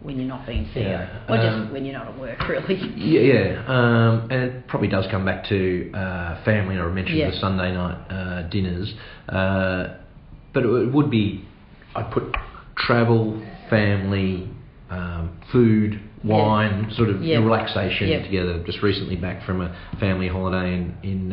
when 0.03 0.17
you're 0.19 0.27
not 0.27 0.45
being 0.47 0.65
CEO, 0.75 0.83
Yeah, 0.83 1.25
or 1.29 1.37
just 1.37 1.49
um, 1.49 1.73
when 1.73 1.85
you're 1.85 1.97
not 1.97 2.09
at 2.09 2.19
work, 2.19 2.37
really? 2.49 2.75
Yeah, 2.97 3.21
yeah. 3.21 3.65
Um, 3.69 4.29
and 4.33 4.43
it 4.43 4.67
probably 4.67 4.89
does 4.89 5.07
come 5.13 5.25
back 5.25 5.45
to 5.49 5.93
uh, 5.95 6.43
family. 6.45 6.77
I 6.77 6.85
mentioned 6.89 7.19
Yeah. 7.19 7.31
the 7.31 7.37
Sunday 7.37 7.73
night 7.73 7.99
uh, 8.11 8.43
dinners, 8.49 8.93
uh, 9.29 9.95
but 10.53 10.65
it 10.65 10.93
would 10.93 11.09
be 11.11 11.45
I'd 11.95 12.11
put 12.11 12.25
travel, 12.77 13.41
family, 13.71 14.49
um, 14.91 15.39
food, 15.53 16.01
Yeah. 16.25 16.35
wine, 16.37 16.91
sort 16.97 17.11
of 17.11 17.23
Yeah. 17.23 17.39
relaxation 17.39 18.09
Yeah. 18.09 18.23
together. 18.25 18.61
Just 18.65 18.83
recently 18.83 19.15
back 19.17 19.45
from 19.45 19.61
a 19.61 19.73
family 20.01 20.27
holiday 20.29 20.75
in 20.75 20.95
in. 21.05 21.33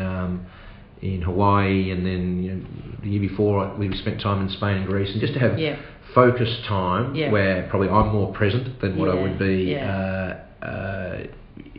In 1.02 1.22
Hawaii, 1.22 1.92
and 1.92 2.06
then 2.06 2.44
you 2.44 2.52
know, 2.56 2.62
the 3.02 3.10
year 3.10 3.22
before 3.22 3.74
we 3.78 3.96
spent 3.98 4.20
time 4.20 4.42
in 4.42 4.50
Spain 4.50 4.78
and 4.78 4.86
Greece, 4.86 5.10
and 5.12 5.22
just 5.22 5.34
to 5.34 5.40
have 5.40 5.58
Yeah. 5.58 5.78
focused 6.14 6.66
time 6.66 7.16
Yeah. 7.16 7.32
where 7.32 7.68
probably 7.70 7.88
I'm 7.90 8.10
more 8.10 8.34
present 8.34 8.82
than 8.82 8.98
what 8.98 9.10
I 9.10 9.14
would 9.14 9.40
be 9.40 9.72
yeah. 9.72 10.36
uh, 10.62 10.66
uh, 10.66 11.18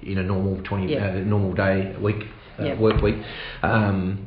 in 0.02 0.16
a 0.18 0.22
normal 0.22 0.62
twenty 0.64 0.92
Yeah. 0.94 1.08
uh, 1.08 1.18
normal 1.20 1.52
day 1.52 1.94
week 2.00 2.24
uh, 2.58 2.64
Yeah. 2.64 2.74
work 2.78 3.02
week. 3.02 3.16
Um, 3.62 4.26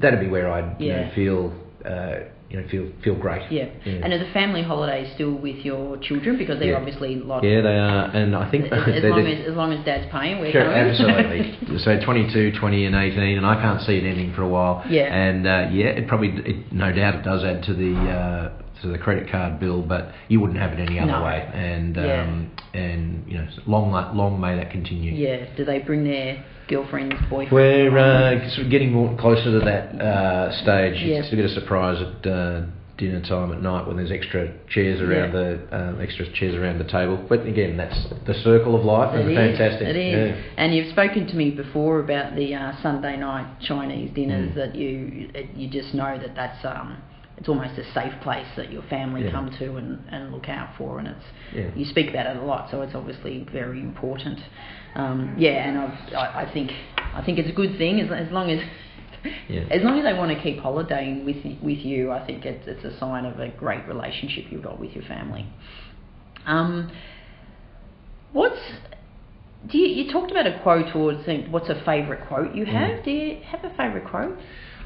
that'd 0.00 0.18
be 0.18 0.28
where 0.28 0.50
I'd 0.50 0.80
you 0.80 0.92
know, 0.92 1.10
feel 1.14 1.52
uh, 1.84 2.16
you 2.54 2.60
know 2.60 2.68
feel 2.68 2.86
feel 3.02 3.16
great. 3.16 3.50
Yeah. 3.50 3.64
And 3.84 4.12
are 4.12 4.18
the 4.18 4.30
family 4.32 4.62
holidays 4.62 5.10
still 5.14 5.32
with 5.34 5.56
your 5.64 5.96
children 5.98 6.38
because 6.38 6.58
they're 6.60 6.70
Yeah. 6.72 6.76
obviously 6.78 7.16
like 7.16 7.42
yeah, 7.42 7.60
they 7.60 7.76
are, 7.76 8.04
and 8.14 8.36
I 8.36 8.48
think 8.50 8.66
as, 8.72 9.02
long 9.02 9.26
as 9.26 9.48
as 9.48 9.54
long 9.56 9.72
as 9.72 9.84
dad's 9.84 10.10
paying, 10.12 10.40
we're 10.40 10.52
Sure, 10.52 10.62
coming. 10.64 10.78
absolutely. 10.78 11.78
so 11.84 11.98
22, 11.98 12.52
20 12.58 12.86
and 12.86 12.94
18, 12.94 13.38
and 13.38 13.46
I 13.46 13.60
can't 13.60 13.80
see 13.82 13.96
it 13.96 14.04
ending 14.04 14.32
for 14.34 14.42
a 14.42 14.48
while. 14.48 14.84
Yeah. 14.88 15.12
And 15.12 15.46
uh, 15.46 15.68
yeah, 15.72 15.86
it 15.86 16.06
probably, 16.06 16.28
it, 16.28 16.72
no 16.72 16.92
doubt, 16.92 17.16
it 17.16 17.22
does 17.24 17.42
add 17.44 17.64
to 17.64 17.74
the 17.74 17.94
uh, 17.96 18.52
to 18.82 18.88
the 18.88 18.98
credit 18.98 19.30
card 19.30 19.58
bill, 19.60 19.82
but 19.82 20.12
you 20.28 20.40
wouldn't 20.40 20.58
have 20.58 20.72
it 20.72 20.80
any 20.80 20.98
other 20.98 21.12
No. 21.12 21.24
way. 21.24 21.48
And 21.54 21.96
Yeah. 21.96 22.22
um, 22.22 22.50
and 22.74 23.24
you 23.28 23.38
know, 23.38 23.46
long 23.66 23.92
long 24.16 24.40
may 24.40 24.56
that 24.56 24.70
continue. 24.70 25.12
yeah. 25.12 25.46
Do 25.56 25.64
they 25.64 25.78
bring 25.78 26.04
their 26.04 26.42
girlfriends, 26.68 27.14
boyfriends? 27.30 27.52
We're 27.52 27.96
uh, 27.98 28.48
sort 28.50 28.66
of 28.66 28.70
getting 28.70 28.92
more 28.92 29.14
closer 29.16 29.58
to 29.58 29.64
that 29.64 30.00
uh, 30.00 30.52
stage. 30.62 31.00
Yeah. 31.02 31.18
You 31.18 31.22
still 31.24 31.36
get 31.36 31.46
a 31.46 31.54
surprise 31.54 32.00
at 32.02 32.26
uh, 32.30 32.62
dinner 32.96 33.20
time 33.22 33.52
at 33.52 33.60
night 33.60 33.86
when 33.86 33.96
there's 33.96 34.10
extra 34.12 34.48
chairs 34.68 35.00
around 35.00 35.32
Yeah. 35.32 35.40
the 35.40 35.58
um, 35.76 36.00
extra 36.00 36.26
chairs 36.32 36.54
around 36.54 36.78
the 36.78 36.84
table. 36.84 37.16
But 37.28 37.46
again, 37.46 37.76
that's 37.76 38.06
the 38.26 38.34
circle 38.34 38.74
of 38.76 38.84
life, 38.84 39.14
and 39.14 39.28
It 39.30 39.32
is, 39.32 39.58
fantastic. 39.58 39.88
It 39.88 39.96
is. 39.96 40.30
Yeah. 40.36 40.42
And 40.56 40.74
you've 40.74 40.90
spoken 40.90 41.26
to 41.28 41.34
me 41.36 41.50
before 41.50 42.00
about 42.00 42.34
the 42.36 42.54
uh, 42.54 42.72
Sunday 42.82 43.16
night 43.16 43.46
Chinese 43.60 44.10
dinners 44.14 44.50
Mm. 44.50 44.54
that 44.56 44.74
you 44.74 45.28
you 45.56 45.68
just 45.68 45.94
know 45.94 46.18
that 46.18 46.34
that's 46.34 46.64
um 46.64 46.96
it's 47.36 47.48
almost 47.48 47.76
a 47.78 47.84
safe 47.92 48.12
place 48.22 48.46
that 48.56 48.70
your 48.72 48.82
family 48.82 49.24
Yeah. 49.24 49.32
come 49.32 49.50
to 49.58 49.76
and, 49.76 50.02
and 50.10 50.32
look 50.32 50.48
out 50.48 50.76
for, 50.78 50.98
and 50.98 51.08
it's 51.08 51.24
Yeah. 51.52 51.70
you 51.74 51.84
speak 51.84 52.10
about 52.10 52.26
it 52.26 52.36
a 52.36 52.42
lot, 52.44 52.70
so 52.70 52.82
it's 52.82 52.94
obviously 52.94 53.46
very 53.52 53.80
important. 53.80 54.38
Um, 54.94 55.34
yeah, 55.36 55.68
and 55.68 55.78
I've, 55.78 56.14
I, 56.14 56.42
I 56.42 56.52
think 56.52 56.70
I 57.14 57.22
think 57.24 57.38
it's 57.38 57.48
a 57.48 57.52
good 57.52 57.76
thing 57.76 58.00
as, 58.00 58.10
as 58.12 58.30
long 58.32 58.50
as 58.50 58.60
Yeah. 59.48 59.62
as 59.70 59.82
long 59.82 59.98
as 59.98 60.04
they 60.04 60.12
want 60.16 60.36
to 60.36 60.42
keep 60.42 60.58
holidaying 60.60 61.24
with 61.24 61.36
with 61.62 61.78
you. 61.78 62.12
I 62.12 62.24
think 62.24 62.44
it's 62.44 62.66
it's 62.68 62.84
a 62.84 62.96
sign 62.98 63.24
of 63.24 63.40
a 63.40 63.48
great 63.48 63.86
relationship 63.88 64.44
you've 64.50 64.62
got 64.62 64.78
with 64.78 64.92
your 64.92 65.04
family. 65.04 65.46
Um, 66.46 66.92
what's 68.32 68.60
do 69.66 69.78
you, 69.78 70.04
you 70.04 70.12
talked 70.12 70.30
about 70.30 70.46
a 70.46 70.60
quote 70.62 70.94
or 70.94 71.14
what's 71.50 71.68
a 71.70 71.82
favourite 71.84 72.26
quote 72.28 72.54
you 72.54 72.66
have? 72.66 72.98
Mm. 73.00 73.04
Do 73.04 73.10
you 73.10 73.40
have 73.46 73.64
a 73.64 73.70
favourite 73.70 74.06
quote? 74.08 74.38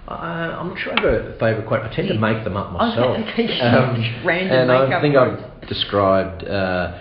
Uh, 0.09 0.57
I'm 0.59 0.69
not 0.69 0.79
sure 0.79 0.93
I 0.99 1.01
have 1.01 1.25
a 1.27 1.39
favourite 1.39 1.67
quote. 1.67 1.83
I 1.83 1.95
tend 1.95 2.09
to 2.09 2.15
make 2.19 2.43
them 2.45 2.57
up 2.57 2.73
myself. 2.73 3.19
okay. 3.29 3.61
Um, 3.61 4.03
Random 4.25 4.71
and 4.71 4.73
I 4.73 5.01
think 5.03 5.15
quotes. 5.15 5.43
I've 5.63 5.69
described. 5.69 6.45
Uh, 6.45 6.99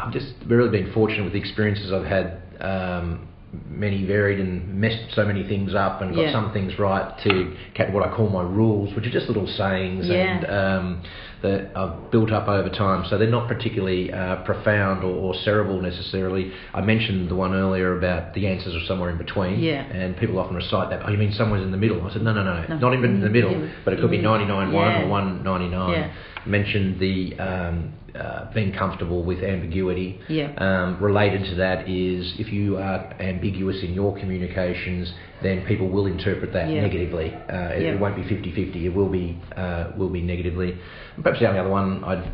I've 0.00 0.12
just 0.12 0.34
really 0.46 0.68
been 0.70 0.92
fortunate 0.92 1.24
with 1.24 1.32
the 1.32 1.38
experiences 1.38 1.92
I've 1.92 2.04
had. 2.06 2.42
Um, 2.60 3.28
many 3.68 4.04
varied 4.04 4.40
and 4.40 4.80
messed 4.80 5.14
so 5.14 5.24
many 5.24 5.46
things 5.46 5.74
up 5.76 6.02
and 6.02 6.12
got 6.14 6.22
Yeah. 6.22 6.32
some 6.32 6.52
things 6.52 6.76
right 6.76 7.16
to 7.20 7.54
what 7.92 8.02
I 8.06 8.14
call 8.14 8.28
my 8.28 8.42
rules, 8.42 8.92
which 8.96 9.06
are 9.06 9.10
just 9.10 9.28
little 9.28 9.46
sayings 9.46 10.08
Yeah. 10.08 10.14
and 10.16 10.44
um, 10.50 11.02
that 11.44 11.70
I've 11.76 12.10
built 12.10 12.32
up 12.32 12.48
over 12.48 12.68
time. 12.70 13.04
So 13.08 13.18
they're 13.18 13.30
not 13.30 13.46
particularly 13.48 14.10
uh, 14.12 14.36
profound 14.44 15.04
or, 15.04 15.14
or 15.14 15.34
cerebral 15.44 15.80
necessarily. 15.80 16.50
I 16.72 16.80
mentioned 16.80 17.28
the 17.30 17.34
one 17.34 17.54
earlier 17.54 17.96
about 17.98 18.32
the 18.34 18.46
answers 18.46 18.74
are 18.74 18.84
somewhere 18.86 19.10
in 19.10 19.18
between, 19.18 19.60
Yeah. 19.60 19.82
and 19.84 20.16
people 20.16 20.38
often 20.38 20.56
recite 20.56 20.88
that. 20.90 21.02
Oh, 21.06 21.10
you 21.10 21.18
mean 21.18 21.32
somewhere 21.32 21.60
in 21.62 21.70
the 21.70 21.76
middle? 21.76 22.04
I 22.04 22.12
said, 22.12 22.22
no, 22.22 22.32
no, 22.32 22.42
no, 22.42 22.64
No. 22.68 22.78
not 22.78 22.94
even 22.94 23.10
in 23.16 23.20
the 23.20 23.28
middle, 23.30 23.54
Mm, 23.54 23.70
but 23.84 23.92
it 23.94 24.00
could 24.00 24.10
be 24.10 24.18
99.1 24.18 24.72
yeah. 24.72 25.02
or 25.04 25.08
199. 25.08 25.90
Yeah. 25.92 26.12
Mentioned 26.46 26.98
the 27.00 27.38
um, 27.38 27.92
uh, 28.18 28.52
being 28.54 28.72
comfortable 28.72 29.22
with 29.24 29.40
ambiguity. 29.42 30.20
Yeah. 30.28 30.52
Um, 30.58 31.02
related 31.02 31.44
to 31.50 31.54
that 31.56 31.88
is 31.88 32.34
if 32.38 32.52
you 32.52 32.76
are 32.78 33.12
ambiguous 33.20 33.82
in 33.82 33.92
your 33.92 34.16
communications, 34.18 35.12
then 35.42 35.64
people 35.66 35.88
will 35.88 36.06
interpret 36.06 36.52
that 36.52 36.68
Yeah. 36.70 36.82
negatively. 36.82 37.34
Uh, 37.34 37.74
it, 37.76 37.82
Yeah. 37.82 37.92
it 37.94 38.00
won't 38.00 38.16
be 38.16 38.22
50-50. 38.22 38.84
It 38.84 38.94
will 38.94 39.08
be 39.08 39.36
uh, 39.56 39.86
will 39.96 40.08
be 40.08 40.22
negatively. 40.22 40.76
And 41.16 41.24
perhaps 41.24 41.40
the 41.40 41.48
only 41.48 41.60
other 41.60 41.70
one 41.70 42.02
I'd 42.04 42.24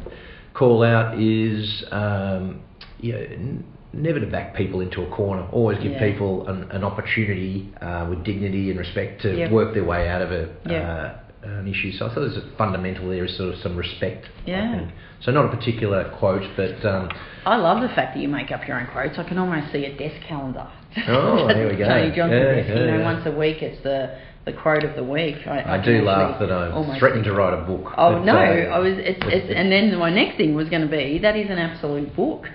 call 0.54 0.82
out 0.82 1.18
is 1.18 1.84
um, 1.90 2.60
you 3.00 3.12
know, 3.12 3.18
n- 3.18 3.64
never 3.92 4.20
to 4.20 4.26
back 4.26 4.54
people 4.54 4.80
into 4.80 5.02
a 5.02 5.10
corner. 5.10 5.46
Always 5.50 5.78
give 5.78 5.92
Yeah. 5.92 6.10
people 6.12 6.46
an, 6.48 6.70
an 6.70 6.84
opportunity 6.84 7.72
uh, 7.80 8.06
with 8.08 8.22
dignity 8.24 8.70
and 8.70 8.78
respect 8.78 9.22
to 9.22 9.48
work 9.48 9.74
their 9.74 9.84
way 9.84 10.08
out 10.08 10.22
of 10.22 10.30
it. 10.32 10.50
Yeah. 10.68 10.76
uh, 10.92 11.19
an 11.42 11.66
issue. 11.66 11.92
So 11.92 12.06
I 12.06 12.14
thought 12.14 12.20
there's 12.20 12.36
a 12.36 12.56
fundamental 12.56 13.08
there 13.08 13.24
is 13.24 13.36
sort 13.36 13.54
of 13.54 13.60
some 13.60 13.76
respect. 13.76 14.26
I 14.46 14.50
Yeah. 14.50 14.90
So 15.22 15.32
not 15.32 15.46
a 15.52 15.56
particular 15.56 16.14
quote, 16.18 16.42
but 16.56 16.84
um, 16.86 17.10
I 17.44 17.56
love 17.56 17.82
the 17.82 17.88
fact 17.88 18.14
that 18.14 18.20
you 18.20 18.28
make 18.28 18.50
up 18.50 18.66
your 18.66 18.80
own 18.80 18.86
quotes. 18.92 19.18
I 19.18 19.28
can 19.28 19.38
almost 19.38 19.72
see 19.72 19.84
a 19.84 19.96
desk 19.96 20.26
calendar. 20.26 20.68
Oh, 21.08 21.46
there 21.48 21.68
we 21.68 21.76
go. 21.76 21.86
Tony 21.86 22.14
Johnson 22.14 22.38
Yeah, 22.38 22.54
desk. 22.54 22.68
yeah, 22.68 22.74
you 22.74 22.86
know, 22.86 22.98
yeah. 22.98 23.04
once 23.04 23.26
a 23.26 23.32
week 23.36 23.62
it's 23.62 23.82
the 23.82 24.18
the 24.46 24.52
quote 24.54 24.84
of 24.84 24.96
the 24.96 25.04
week. 25.04 25.36
I, 25.46 25.60
I, 25.60 25.78
can 25.78 25.84
do 25.84 26.02
laugh 26.02 26.40
that 26.40 26.50
almost 26.50 26.98
threatened 26.98 27.24
to 27.24 27.32
write 27.34 27.52
a 27.52 27.62
book. 27.66 27.92
Oh 27.98 28.12
But, 28.14 28.24
no! 28.24 28.36
uh, 28.36 28.74
I 28.74 28.78
was. 28.78 28.94
It's, 28.96 29.20
it's, 29.22 29.52
and 29.54 29.70
then 29.70 29.98
my 29.98 30.10
next 30.10 30.38
thing 30.38 30.54
was 30.54 30.68
going 30.70 30.82
to 30.82 30.88
be 30.88 31.18
that 31.18 31.36
is 31.36 31.50
an 31.50 31.58
absolute 31.58 32.14
book. 32.16 32.46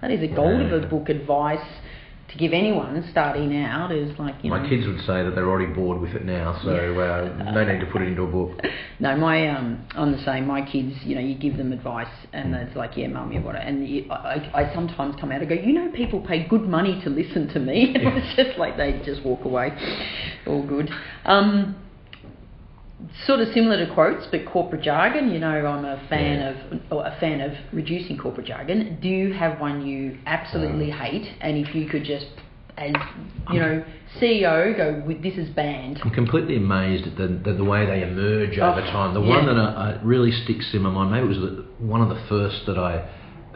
That 0.00 0.10
is 0.10 0.22
a 0.22 0.34
gold 0.34 0.72
of 0.72 0.82
a 0.82 0.86
book 0.86 1.08
advice 1.08 1.64
to 2.32 2.38
give 2.38 2.52
anyone 2.52 3.06
starting 3.10 3.54
out. 3.62 3.92
Is 3.92 4.18
like 4.18 4.36
you 4.42 4.50
know 4.50 4.56
My 4.56 4.62
know. 4.62 4.68
kids 4.68 4.86
would 4.86 5.00
say 5.00 5.22
that 5.22 5.32
they're 5.34 5.48
already 5.48 5.72
bored 5.72 6.00
with 6.00 6.12
it 6.14 6.24
now, 6.24 6.58
so 6.64 6.70
uh, 6.70 7.52
no 7.52 7.64
need 7.64 7.80
to 7.80 7.86
put 7.86 8.02
it 8.02 8.08
into 8.08 8.22
a 8.22 8.26
book. 8.26 8.58
No, 9.00 9.16
my 9.16 9.48
um, 9.48 9.84
I'm 9.96 10.12
the 10.12 10.22
same. 10.24 10.46
My 10.46 10.62
kids, 10.62 10.94
you 11.02 11.16
know, 11.16 11.20
you 11.20 11.34
give 11.34 11.56
them 11.56 11.72
advice, 11.72 12.06
and 12.32 12.54
Mm. 12.54 12.66
it's 12.68 12.76
like, 12.76 12.96
yeah, 12.96 13.08
mum, 13.08 13.32
you've 13.32 13.42
got 13.42 13.56
it. 13.56 13.62
And 13.66 13.88
you, 13.88 14.08
I, 14.12 14.48
I 14.54 14.72
sometimes 14.74 15.16
come 15.20 15.32
out 15.32 15.40
and 15.40 15.48
go, 15.48 15.56
you 15.56 15.72
know, 15.72 15.90
people 15.90 16.20
pay 16.20 16.46
good 16.46 16.62
money 16.68 17.00
to 17.02 17.10
listen 17.10 17.48
to 17.48 17.58
me. 17.58 17.94
And 17.96 18.16
it's 18.18 18.36
just 18.36 18.56
like 18.58 18.76
they 18.76 19.02
just 19.04 19.24
walk 19.24 19.44
away, 19.44 19.72
all 20.46 20.64
good. 20.64 20.88
Um, 21.24 21.81
sort 23.26 23.40
of 23.40 23.48
similar 23.52 23.84
to 23.84 23.92
quotes, 23.94 24.26
but 24.30 24.44
corporate 24.46 24.82
jargon. 24.82 25.30
You 25.32 25.38
know, 25.38 25.66
I'm 25.66 25.84
a 25.84 26.00
fan 26.08 26.38
Yeah. 26.38 26.48
of 26.72 26.80
or 26.90 27.06
a 27.06 27.14
fan 27.20 27.40
of 27.40 27.52
reducing 27.72 28.16
corporate 28.18 28.46
jargon. 28.46 28.98
Do 29.00 29.08
you 29.08 29.32
have 29.32 29.60
one 29.60 29.86
you 29.86 30.18
absolutely 30.26 30.86
Mm. 30.88 30.98
hate? 30.98 31.32
And 31.40 31.56
if 31.56 31.74
you 31.74 31.86
could 31.86 32.04
just, 32.04 32.26
as 32.78 32.92
you 33.52 33.60
know, 33.60 33.82
CEO, 34.18 34.76
go 34.76 35.02
with 35.06 35.22
this 35.22 35.36
is 35.36 35.48
banned. 35.50 36.00
I'm 36.04 36.10
completely 36.10 36.56
amazed 36.56 37.06
at 37.06 37.16
the, 37.16 37.28
the, 37.28 37.52
the 37.54 37.64
way 37.64 37.86
they 37.86 38.02
emerge 38.02 38.58
Oh, 38.58 38.70
over 38.70 38.80
time. 38.82 39.14
The 39.14 39.20
yeah. 39.22 39.28
one 39.36 39.46
that 39.46 39.58
I, 39.58 39.92
I 39.92 39.98
really 40.02 40.32
sticks 40.32 40.72
in 40.74 40.82
my 40.82 40.90
mind, 40.90 41.10
maybe 41.12 41.24
it 41.26 41.28
was 41.28 41.38
the, 41.38 41.64
one 41.78 42.00
of 42.00 42.08
the 42.08 42.20
first 42.28 42.66
that 42.66 42.78
I 42.78 43.04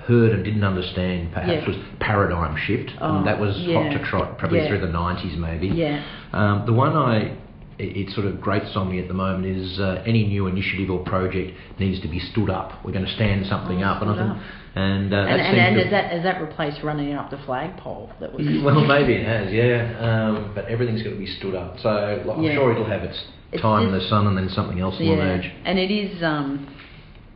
heard 0.06 0.30
and 0.32 0.44
didn't 0.44 0.62
understand, 0.62 1.32
perhaps, 1.32 1.50
Yeah. 1.52 1.66
was 1.66 1.76
paradigm 1.98 2.56
shift. 2.56 2.92
Oh, 3.00 3.16
and 3.18 3.26
that 3.26 3.40
was 3.40 3.58
yeah. 3.58 3.82
hot 3.82 3.92
to 3.92 3.98
trot, 4.04 4.38
probably 4.38 4.60
Yeah. 4.60 4.68
through 4.68 4.80
the 4.80 4.86
90s, 4.92 5.36
maybe. 5.36 5.66
Yeah. 5.68 6.00
Um, 6.32 6.62
the 6.66 6.72
one 6.72 6.94
I 6.96 7.32
it, 7.78 7.96
it 7.96 8.10
sort 8.14 8.26
of 8.26 8.40
grates 8.40 8.74
on 8.76 8.90
me 8.90 8.98
at 9.00 9.08
the 9.08 9.14
moment 9.14 9.44
is 9.46 9.78
uh, 9.78 10.02
any 10.06 10.26
new 10.26 10.46
initiative 10.46 10.90
or 10.90 11.00
project 11.04 11.52
needs 11.78 12.00
to 12.00 12.08
be 12.08 12.18
stood 12.18 12.50
up. 12.50 12.84
We're 12.84 12.92
going 12.92 13.04
to 13.06 13.12
stand 13.14 13.46
something 13.46 13.82
Oh, 13.82 13.86
up, 13.88 14.02
and 14.02 14.10
I 14.10 14.14
think, 14.16 14.30
up. 14.30 14.36
and 14.76 15.14
uh, 15.14 15.16
And, 15.16 15.28
that 15.28 15.40
and, 15.40 15.74
seems 15.76 15.84
and 15.84 15.92
that 15.92 16.10
has 16.12 16.22
that 16.24 16.40
replaced 16.40 16.82
running 16.82 17.12
up 17.14 17.30
the 17.30 17.38
flagpole? 17.46 18.10
That 18.20 18.32
was 18.32 18.46
well, 18.64 18.84
maybe 18.84 19.14
it 19.14 19.26
has, 19.26 19.52
yeah. 19.52 19.98
Um, 20.00 20.52
but 20.54 20.66
everything's 20.66 21.02
got 21.02 21.10
to 21.10 21.16
be 21.18 21.26
stood 21.26 21.54
up. 21.54 21.78
So 21.80 21.88
like, 22.24 22.38
I'm 22.38 22.54
sure 22.54 22.72
it'll 22.72 22.84
have 22.88 23.02
its 23.02 23.18
It's 23.52 23.62
time 23.62 23.88
in 23.88 23.92
the 23.92 24.04
sun, 24.08 24.26
and 24.26 24.36
then 24.36 24.48
something 24.50 24.80
else 24.80 24.98
will 24.98 25.06
yeah, 25.06 25.12
emerge. 25.36 25.52
and 25.64 25.78
it 25.78 25.90
is 25.90 26.22
um, 26.22 26.66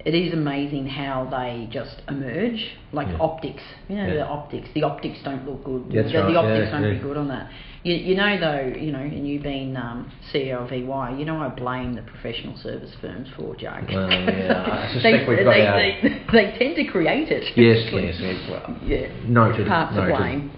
it 0.04 0.14
is 0.14 0.32
amazing 0.32 0.86
how 0.86 1.26
they 1.30 1.68
just 1.70 2.00
emerge, 2.08 2.72
like 2.92 3.08
Yeah. 3.08 3.18
optics. 3.20 3.62
You 3.88 3.96
know, 3.96 4.06
Yeah. 4.06 4.14
the 4.14 4.26
optics. 4.26 4.68
The 4.74 4.82
optics 4.84 5.18
don't 5.22 5.46
look 5.46 5.62
good. 5.64 5.90
That's 5.92 6.10
the, 6.12 6.18
right, 6.18 6.32
the 6.32 6.38
optics 6.38 6.70
yeah, 6.72 6.80
don't 6.80 6.92
look 6.94 7.02
good 7.02 7.16
on 7.16 7.28
that. 7.28 7.50
You, 7.82 7.94
you 7.94 8.14
know, 8.14 8.38
though, 8.38 8.78
you 8.78 8.92
know, 8.92 8.98
and 8.98 9.26
you've 9.26 9.42
been 9.42 9.76
um, 9.76 10.10
CEO 10.32 10.64
of 10.64 10.70
EY. 10.72 11.18
You 11.18 11.24
know, 11.24 11.40
I 11.40 11.48
blame 11.48 11.94
the 11.94 12.02
professional 12.02 12.56
service 12.58 12.92
firms 13.00 13.28
for 13.36 13.56
Joe. 13.56 13.78
Well, 13.90 14.10
yeah, 14.10 14.64
I 14.66 14.86
they, 14.88 14.92
suspect 14.94 15.28
we've 15.28 15.38
got 15.38 15.50
they, 15.52 15.66
our- 15.66 15.76
they, 15.78 16.22
they 16.32 16.58
tend 16.58 16.76
to 16.76 16.84
create 16.84 17.28
it. 17.30 17.44
Yes, 17.56 17.88
yes, 17.92 18.16
yes. 18.20 18.50
Well, 18.50 18.76
yeah. 18.84 19.06
noted. 19.26 19.66
Part 19.66 19.94
to 19.94 20.00
noted. 20.00 20.16
blame. 20.16 20.50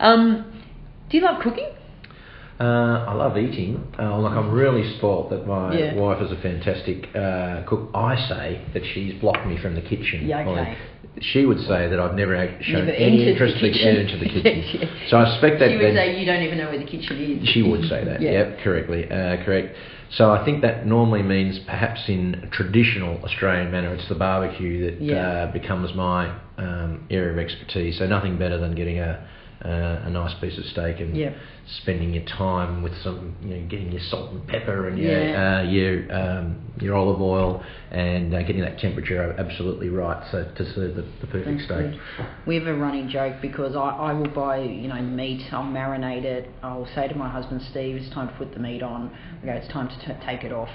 Um, 0.00 0.62
do 1.10 1.16
you 1.18 1.22
love 1.24 1.40
cooking? 1.42 1.68
Uh, 2.60 3.04
I 3.08 3.14
love 3.14 3.36
eating. 3.36 3.82
Uh, 3.98 4.18
like 4.18 4.32
I'm 4.36 4.50
really 4.52 4.96
spoilt 4.96 5.30
that 5.30 5.46
my 5.46 5.76
Yeah. 5.76 5.94
wife 5.94 6.22
is 6.22 6.30
a 6.30 6.36
fantastic 6.36 7.08
uh, 7.14 7.62
cook. 7.66 7.90
I 7.94 8.14
say 8.28 8.60
that 8.74 8.82
she's 8.94 9.14
blocked 9.20 9.46
me 9.46 9.56
from 9.58 9.74
the 9.74 9.80
kitchen. 9.82 10.26
Yeah, 10.26 10.40
okay. 10.46 10.76
She 11.20 11.44
would 11.46 11.60
say 11.60 11.88
that 11.88 11.98
I've 12.00 12.14
never 12.14 12.34
shown 12.62 12.86
Never 12.86 12.90
any 12.92 13.28
interest 13.28 13.58
to 13.60 13.70
get 13.70 13.96
into 13.96 14.18
the 14.18 14.26
kitchen. 14.42 14.80
Yes. 14.80 15.10
So 15.10 15.16
I 15.18 15.24
suspect 15.32 15.58
that 15.60 15.70
she 15.70 15.76
would 15.76 15.86
that- 15.86 15.94
say 15.96 16.18
you 16.20 16.26
don't 16.26 16.42
even 16.42 16.58
know 16.58 16.68
where 16.70 16.78
the 16.78 16.84
kitchen 16.84 17.40
is. 17.42 17.48
she 17.48 17.62
would 17.62 17.88
say 17.88 18.04
that. 18.04 18.20
Yeah. 18.24 18.30
Yep, 18.32 18.58
correctly, 18.60 19.04
uh, 19.10 19.44
correct. 19.44 19.76
So 20.10 20.30
I 20.30 20.44
think 20.44 20.62
that 20.62 20.86
normally 20.86 21.22
means 21.22 21.58
perhaps 21.60 22.08
in 22.08 22.36
a 22.44 22.48
traditional 22.50 23.18
Australian 23.24 23.72
manner, 23.72 23.92
it's 23.94 24.08
the 24.08 24.14
barbecue 24.14 24.90
that 24.90 25.00
Yeah. 25.02 25.16
uh, 25.48 25.52
becomes 25.52 25.92
my 25.94 26.32
um, 26.58 27.06
area 27.10 27.32
of 27.32 27.38
expertise. 27.38 27.98
So 27.98 28.06
nothing 28.06 28.38
better 28.38 28.58
than 28.58 28.74
getting 28.76 29.00
a 29.00 29.26
uh, 29.64 30.02
a 30.04 30.10
nice 30.10 30.34
piece 30.40 30.58
of 30.58 30.64
steak 30.66 31.00
and 31.00 31.16
Yeah. 31.16 31.32
spending 31.80 32.12
your 32.12 32.24
time 32.24 32.82
with 32.82 32.94
some, 33.02 33.34
you 33.42 33.54
know, 33.56 33.66
getting 33.68 33.90
your 33.92 34.00
salt 34.02 34.32
and 34.32 34.46
pepper 34.46 34.88
and 34.88 34.98
your 34.98 35.24
Yeah. 35.24 35.60
uh, 35.60 35.62
your 35.62 36.12
um, 36.12 36.56
your 36.80 36.94
olive 36.96 37.20
oil 37.20 37.62
and 37.90 38.34
uh, 38.34 38.42
getting 38.42 38.60
that 38.62 38.78
temperature 38.78 39.34
absolutely 39.38 39.88
right 39.88 40.22
so 40.32 40.44
to 40.56 40.64
serve 40.74 40.96
the, 40.96 41.02
the 41.20 41.26
perfect 41.28 41.46
That's 41.46 41.64
steak. 41.64 41.92
good. 41.92 42.00
We 42.46 42.56
have 42.56 42.66
a 42.66 42.74
running 42.74 43.08
joke 43.08 43.36
because 43.40 43.76
I, 43.76 43.90
I 43.90 44.12
will 44.12 44.28
buy, 44.28 44.58
you 44.58 44.88
know, 44.88 45.00
meat, 45.00 45.42
I'll 45.52 45.62
marinate 45.62 46.24
it, 46.24 46.50
I'll 46.62 46.88
say 46.94 47.08
to 47.08 47.14
my 47.14 47.28
husband, 47.28 47.62
Steve, 47.70 47.96
it's 47.96 48.10
time 48.12 48.28
to 48.28 48.34
put 48.34 48.52
the 48.52 48.60
meat 48.60 48.82
on. 48.82 49.16
I 49.42 49.46
go, 49.46 49.52
it's 49.52 49.72
time 49.72 49.88
to 49.88 49.96
t- 50.06 50.20
take 50.26 50.42
it 50.44 50.52
off, 50.52 50.68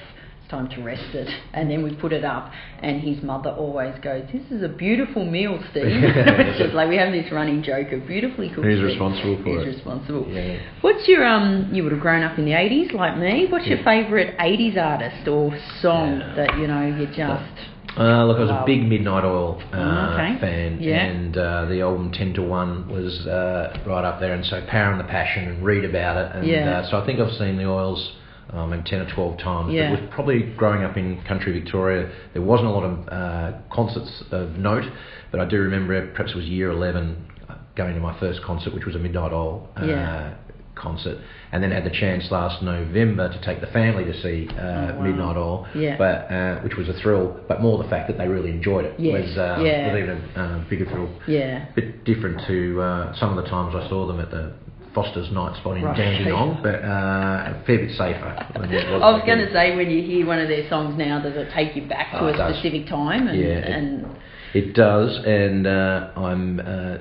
time 0.49 0.67
to 0.69 0.81
rest 0.83 1.13
it. 1.15 1.29
And 1.53 1.69
then 1.69 1.83
we 1.83 1.95
put 1.95 2.12
it 2.12 2.25
up, 2.25 2.51
and 2.81 3.01
his 3.01 3.21
mother 3.23 3.51
always 3.51 3.95
goes, 4.01 4.23
This 4.33 4.43
is 4.51 4.63
a 4.63 4.67
beautiful 4.67 5.25
meal, 5.25 5.59
Steve. 5.71 5.85
it's 5.85 6.57
just 6.59 6.73
like 6.73 6.89
we 6.89 6.97
have 6.97 7.12
this 7.12 7.31
running 7.31 7.62
joke 7.63 7.91
of 7.91 8.05
beautifully 8.07 8.49
cooked 8.49 8.65
Who's 8.65 8.81
responsible 8.81 9.38
for 9.38 9.43
Who's 9.43 9.63
it? 9.63 9.77
responsible? 9.77 10.25
Yeah. 10.27 10.59
What's 10.81 11.07
your, 11.07 11.25
um, 11.25 11.69
you 11.71 11.83
would 11.83 11.91
have 11.91 12.01
grown 12.01 12.23
up 12.23 12.38
in 12.38 12.45
the 12.45 12.51
80s 12.51 12.93
like 12.93 13.17
me, 13.17 13.47
what's 13.49 13.67
your 13.67 13.83
favourite 13.83 14.38
80s 14.38 14.77
artist 14.77 15.27
or 15.27 15.51
song 15.81 16.19
Yeah. 16.19 16.35
that, 16.35 16.57
you 16.57 16.67
know, 16.67 16.85
you 16.85 17.05
just. 17.07 17.53
Uh, 17.97 18.23
look, 18.25 18.38
I 18.38 18.41
was 18.41 18.49
a 18.51 18.63
big 18.65 18.83
Midnight 18.88 19.25
Oil 19.25 19.62
uh, 19.73 19.77
Oh, 19.77 20.13
okay. 20.13 20.39
fan, 20.39 20.77
Yeah. 20.79 21.03
and 21.03 21.35
uh, 21.38 21.65
the 21.65 21.81
album 21.81 22.12
Ten 22.12 22.33
to 22.35 22.41
One 22.43 22.88
was 22.88 23.25
uh, 23.27 23.77
right 23.85 24.05
up 24.05 24.19
there, 24.19 24.33
and 24.35 24.45
so 24.45 24.63
Power 24.67 24.91
and 24.91 24.99
the 24.99 25.05
Passion, 25.05 25.47
and 25.49 25.65
read 25.65 25.83
about 25.83 26.15
it, 26.17 26.35
and 26.38 26.47
Yeah. 26.47 26.79
uh, 26.81 26.89
so 26.89 26.99
I 27.01 27.05
think 27.05 27.19
I've 27.19 27.33
seen 27.33 27.57
the 27.57 27.65
Oils. 27.67 28.13
Um, 28.51 28.73
and 28.73 28.83
10 28.83 29.01
or 29.01 29.13
12 29.13 29.38
times. 29.38 29.73
Yeah. 29.73 29.89
It 29.93 30.01
was 30.01 30.09
probably 30.12 30.41
growing 30.57 30.83
up 30.83 30.97
in 30.97 31.21
country 31.27 31.51
Victoria. 31.59 32.09
There 32.33 32.41
wasn't 32.41 32.69
a 32.69 32.71
lot 32.71 32.83
of 32.83 33.07
uh, 33.07 33.57
concerts 33.71 34.23
of 34.31 34.53
note, 34.57 34.85
but 35.29 35.39
I 35.39 35.45
do 35.45 35.57
remember 35.62 36.07
perhaps 36.13 36.31
it 36.31 36.35
was 36.38 36.45
year 36.45 36.71
11 36.71 37.27
uh, 37.47 37.53
going 37.75 37.93
to 37.93 37.99
my 38.01 38.19
first 38.19 38.41
concert, 38.41 38.73
which 38.73 38.85
was 38.85 38.95
a 38.95 38.99
Midnight 38.99 39.33
Oil 39.33 39.69
uh, 39.79 39.85
Yeah. 39.85 40.33
concert, 40.73 41.19
and 41.51 41.62
then 41.62 41.69
had 41.69 41.83
the 41.83 41.91
chance 41.91 42.31
last 42.31 42.63
November 42.63 43.31
to 43.31 43.39
take 43.45 43.62
the 43.62 43.67
family 43.67 44.03
to 44.05 44.13
see 44.23 44.47
uh, 44.49 44.62
Oh, 44.62 44.95
wow. 44.95 45.01
Midnight 45.03 45.38
Oil 45.38 45.67
Yeah. 45.75 45.97
but 45.99 46.31
uh, 46.33 46.62
which 46.62 46.75
was 46.75 46.89
a 46.89 46.93
thrill, 46.93 47.39
but 47.47 47.62
more 47.62 47.77
the 47.83 47.89
fact 47.89 48.07
that 48.07 48.17
they 48.17 48.27
really 48.27 48.49
enjoyed 48.49 48.83
it 48.85 48.95
Yes, 48.99 49.27
was, 49.27 49.35
yeah. 49.63 49.93
was 49.93 50.01
even 50.01 50.17
a 50.35 50.65
bigger 50.67 50.85
thrill. 50.85 51.09
Yeah. 51.27 51.65
bit 51.75 52.03
different 52.03 52.41
to 52.47 52.81
uh, 52.81 53.13
some 53.15 53.38
of 53.38 53.43
the 53.43 53.47
times 53.47 53.75
I 53.75 53.88
saw 53.89 54.07
them 54.07 54.19
at 54.19 54.31
the 54.31 54.53
Foster's 54.93 55.32
night 55.32 55.56
spot 55.58 55.78
in 55.78 55.84
Right. 55.84 55.97
Dandenong, 55.97 56.60
but 56.63 56.75
uh, 56.84 57.54
a 57.60 57.63
fair 57.65 57.78
bit 57.80 57.91
safer. 57.91 58.36
I 58.56 59.12
was 59.12 59.21
going 59.25 59.39
to 59.39 59.52
say, 59.54 59.75
when 59.75 59.89
you 59.89 60.02
hear 60.02 60.25
one 60.25 60.39
of 60.39 60.47
their 60.47 60.67
songs 60.69 60.97
now, 60.97 61.21
does 61.21 61.36
it 61.36 61.49
take 61.54 61.75
you 61.75 61.88
back 61.88 62.12
to 62.12 62.19
Oh, 62.21 62.28
a 62.28 62.38
does. 62.38 62.56
specific 62.56 62.88
time? 62.88 63.28
And, 63.28 63.39
Yeah, 63.39 63.47
it- 63.47 63.69
and 63.69 64.06
It 64.54 64.73
does, 64.73 65.15
and 65.25 65.67
uh, 65.67 66.10
I'm 66.15 66.60
uh, 66.60 66.97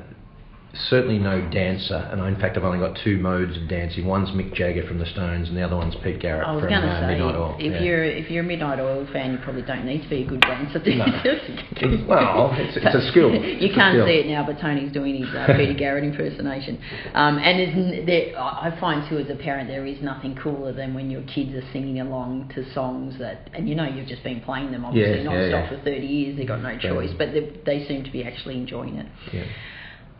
certainly 0.88 1.18
no 1.18 1.40
dancer, 1.50 2.08
and 2.12 2.20
I, 2.20 2.28
in 2.28 2.36
fact 2.36 2.56
I've 2.56 2.64
only 2.64 2.78
got 2.78 2.98
two 3.04 3.18
modes 3.18 3.56
of 3.56 3.68
dancing. 3.68 4.06
One's 4.06 4.28
Mick 4.30 4.54
Jagger 4.54 4.86
from 4.86 4.98
the 4.98 5.06
Stones, 5.06 5.48
and 5.48 5.56
the 5.56 5.62
other 5.62 5.76
one's 5.76 5.94
Pete 6.04 6.20
Garrett 6.20 6.46
I 6.46 6.52
was 6.52 6.62
from 6.64 6.72
uh, 6.72 7.00
say, 7.00 7.06
Midnight 7.08 7.34
Oil. 7.34 7.56
if 7.58 7.72
yeah. 7.72 7.82
you're 7.82 8.04
if 8.04 8.30
you're 8.30 8.44
a 8.44 8.46
Midnight 8.46 8.78
Oil 8.80 9.06
fan, 9.12 9.32
you 9.32 9.38
probably 9.38 9.62
don't 9.62 9.84
need 9.84 10.02
to 10.02 10.08
be 10.08 10.22
a 10.22 10.26
good 10.26 10.40
dancer. 10.40 10.78
No. 10.86 11.04
Well, 12.08 12.52
it's- 12.54 12.76
it's 12.76 12.94
a 12.94 13.08
skill. 13.10 13.30
you 13.34 13.40
It's 13.66 13.74
can't 13.74 13.94
skill. 13.96 14.06
see 14.06 14.18
it 14.20 14.26
now, 14.26 14.44
but 14.46 14.58
Tony's 14.60 14.92
doing 14.92 15.22
his 15.24 15.34
uh, 15.34 15.46
Peter 15.56 15.74
Garrett 15.74 16.04
impersonation. 16.04 16.78
Um, 17.14 17.38
and 17.38 17.60
n- 17.60 18.06
there, 18.06 18.38
I 18.38 18.68
I 18.68 18.80
find 18.80 19.08
too, 19.08 19.18
as 19.18 19.28
a 19.30 19.34
parent, 19.36 19.68
there 19.68 19.86
is 19.86 20.00
nothing 20.02 20.36
cooler 20.36 20.72
than 20.72 20.94
when 20.94 21.10
your 21.10 21.22
kids 21.22 21.52
are 21.54 21.64
singing 21.72 22.00
along 22.00 22.50
to 22.54 22.70
songs 22.72 23.18
that, 23.18 23.50
and 23.54 23.68
you 23.68 23.74
know 23.74 23.84
you've 23.84 24.08
just 24.08 24.22
been 24.24 24.40
playing 24.40 24.70
them 24.72 24.84
obviously 24.84 25.18
Yeah, 25.18 25.22
non-stop 25.24 25.50
yeah, 25.64 25.70
yeah. 25.72 25.78
for 25.78 25.84
30 25.84 26.06
years. 26.06 26.36
They've 26.36 26.46
got 26.48 26.62
no 26.62 26.76
choice, 26.78 27.10
but 27.16 27.32
they, 27.32 27.52
they 27.64 27.86
seem 27.86 28.04
to 28.04 28.10
be 28.10 28.24
actually 28.24 28.56
enjoying 28.56 28.96
it. 28.96 29.06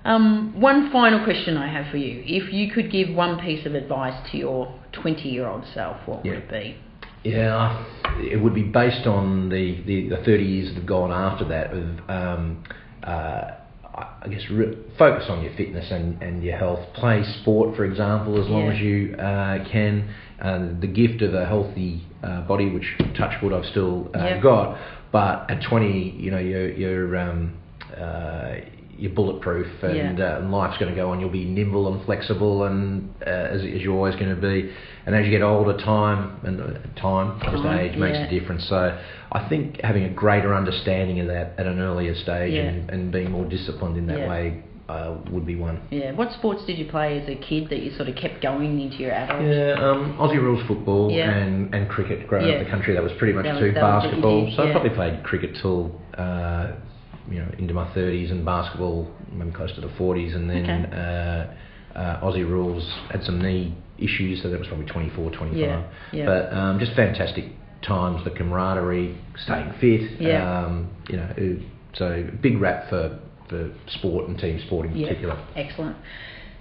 Um, 0.04 0.58
one 0.60 0.90
final 0.90 1.22
question 1.24 1.56
I 1.56 1.68
have 1.72 1.90
for 1.90 1.96
you. 1.96 2.22
If 2.24 2.52
you 2.52 2.70
could 2.70 2.90
give 2.90 3.14
one 3.14 3.38
piece 3.40 3.66
of 3.66 3.74
advice 3.74 4.14
to 4.30 4.38
your 4.38 4.72
20 4.92 5.28
year 5.28 5.46
old 5.46 5.64
self, 5.74 5.96
what 6.06 6.24
Yeah. 6.24 6.32
would 6.34 6.42
it 6.44 6.50
be? 6.50 6.76
Yeah, 7.24 7.84
it 8.20 8.40
would 8.40 8.54
be 8.54 8.62
based 8.62 9.06
on 9.06 9.48
the, 9.48 9.82
the, 9.84 10.08
the 10.10 10.16
30 10.18 10.44
years 10.44 10.68
that 10.68 10.76
have 10.76 10.86
gone 10.86 11.10
after 11.10 11.44
that 11.46 11.72
of, 11.72 11.98
um, 12.08 12.62
uh, 13.02 13.50
I 13.94 14.28
guess, 14.30 14.48
re- 14.50 14.76
focus 14.96 15.26
on 15.28 15.42
your 15.42 15.52
fitness 15.54 15.90
and, 15.90 16.22
and 16.22 16.42
your 16.44 16.56
health. 16.56 16.80
Play 16.94 17.24
sport, 17.42 17.76
for 17.76 17.84
example, 17.84 18.40
as 18.42 18.48
long 18.48 18.66
Yeah. 18.66 18.72
as 18.72 18.80
you 18.80 19.14
uh, 19.16 19.68
can. 19.70 20.08
Uh, 20.40 20.68
the 20.80 20.86
gift 20.86 21.20
of 21.22 21.34
a 21.34 21.44
healthy 21.44 22.06
uh, 22.22 22.42
body, 22.42 22.70
which 22.70 22.86
touch 23.16 23.42
wood 23.42 23.52
I've 23.52 23.66
still 23.66 24.08
uh, 24.14 24.18
Yeah. 24.24 24.40
got, 24.40 24.78
but 25.10 25.50
at 25.50 25.60
20, 25.62 26.10
you 26.16 26.30
know, 26.30 26.38
you're, 26.38 26.70
you're, 26.72 27.16
um, 27.16 27.54
uh, 28.00 28.54
you're 28.98 29.12
bulletproof 29.12 29.68
and, 29.82 30.18
Yeah. 30.18 30.34
uh, 30.34 30.38
and 30.40 30.50
life's 30.50 30.76
going 30.78 30.90
to 30.90 30.96
go 30.96 31.10
on. 31.10 31.20
You'll 31.20 31.30
be 31.30 31.44
nimble 31.44 31.92
and 31.92 32.04
flexible, 32.04 32.64
and 32.64 33.14
uh, 33.26 33.30
as, 33.30 33.60
as 33.62 33.80
you're 33.82 33.94
always 33.94 34.14
going 34.16 34.34
to 34.34 34.40
be. 34.40 34.70
And 35.06 35.14
as 35.14 35.24
you 35.24 35.30
get 35.30 35.42
older, 35.42 35.76
time 35.78 36.40
and 36.44 36.60
uh, 36.60 37.00
time, 37.00 37.40
just 37.40 37.64
age 37.64 37.96
makes 37.96 38.18
a 38.18 38.28
difference. 38.28 38.68
So 38.68 38.98
I 39.32 39.48
think 39.48 39.80
having 39.82 40.04
a 40.04 40.10
greater 40.10 40.54
understanding 40.54 41.20
of 41.20 41.28
that 41.28 41.54
at 41.58 41.66
an 41.66 41.78
earlier 41.80 42.14
stage 42.14 42.52
Yeah. 42.54 42.62
and, 42.62 42.90
and 42.90 43.12
being 43.12 43.30
more 43.30 43.44
disciplined 43.44 43.96
in 43.96 44.06
that 44.08 44.18
Yeah. 44.18 44.28
way 44.28 44.62
uh, 44.88 45.16
would 45.30 45.46
be 45.46 45.54
one. 45.54 45.80
Yeah. 45.90 46.12
What 46.12 46.32
sports 46.32 46.64
did 46.66 46.78
you 46.78 46.86
play 46.86 47.20
as 47.20 47.28
a 47.28 47.34
kid 47.36 47.68
that 47.68 47.80
you 47.80 47.90
sort 47.92 48.08
of 48.08 48.16
kept 48.16 48.42
going 48.42 48.80
into 48.80 48.96
your 48.96 49.12
adult? 49.12 49.42
Yeah, 49.42 49.74
um, 49.90 50.16
Aussie 50.18 50.40
rules 50.40 50.66
football 50.66 51.10
Yeah. 51.12 51.30
and, 51.30 51.74
and 51.74 51.88
cricket. 51.90 52.26
Growing 52.26 52.46
Yeah. 52.48 52.54
up 52.54 52.58
in 52.60 52.64
the 52.64 52.70
country, 52.70 52.94
that 52.94 53.02
was 53.02 53.12
pretty 53.18 53.34
much 53.34 53.44
That 53.44 53.54
that 53.60 53.62
was 53.62 53.74
Basketball, 53.74 54.46
did, 54.46 54.54
so 54.56 54.62
yeah. 54.64 54.68
I 54.70 54.72
probably 54.72 54.90
played 54.90 55.22
cricket 55.24 55.56
till 55.60 55.94
uh, 56.16 56.68
you 57.30 57.40
know 57.40 57.48
into 57.58 57.74
my 57.74 57.92
thirties, 57.94 58.30
and 58.30 58.44
basketball 58.44 59.08
maybe 59.32 59.50
close 59.52 59.72
to 59.74 59.80
the 59.80 59.90
forties, 59.98 60.34
and 60.34 60.48
then 60.48 60.64
Okay. 60.64 60.96
uh, 60.96 61.98
uh, 61.98 62.20
Aussie 62.24 62.48
rules 62.48 62.84
had 63.10 63.22
some 63.24 63.40
knee 63.40 63.74
issues, 63.98 64.42
so 64.42 64.48
that 64.50 64.58
was 64.58 64.68
probably 64.68 64.86
24, 64.86 65.30
25. 65.32 65.58
Yeah, 65.58 65.82
yeah. 66.12 66.26
But 66.26 66.52
um, 66.56 66.78
just 66.78 66.92
fantastic 66.94 67.46
times, 67.82 68.22
the 68.24 68.30
camaraderie, 68.30 69.16
staying 69.44 69.72
fit. 69.80 70.20
Yeah. 70.20 70.64
Um, 70.66 70.88
you 71.08 71.16
know, 71.16 71.58
so 71.94 72.24
big 72.40 72.60
rap 72.60 72.88
for 72.88 73.18
for 73.48 73.72
sport 73.88 74.28
and 74.28 74.38
team 74.38 74.60
sport 74.66 74.86
in 74.86 74.94
Yeah. 74.96 75.08
particular. 75.08 75.38
Excellent. 75.56 75.96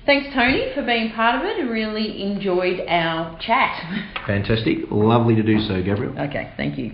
Thanks, 0.05 0.33
Tony, 0.33 0.71
for 0.73 0.83
being 0.83 1.11
part 1.11 1.35
of 1.35 1.41
it. 1.43 1.57
I 1.57 1.69
really 1.69 2.23
enjoyed 2.23 2.79
our 2.87 3.37
chat. 3.39 3.75
Fantastic, 4.25 4.77
lovely 4.89 5.35
to 5.35 5.43
do 5.43 5.59
so, 5.59 5.83
Gabrielle. 5.83 6.17
okay, 6.17 6.53
thank 6.55 6.77
you. 6.77 6.93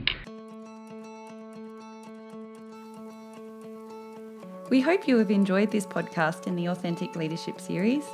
We 4.74 4.82
hope 4.82 5.08
you 5.08 5.20
have 5.20 5.30
enjoyed 5.30 5.70
this 5.70 5.86
podcast 5.86 6.48
in 6.48 6.56
the 6.56 6.66
Authentic 6.70 7.16
Leadership 7.16 7.62
series. 7.62 8.06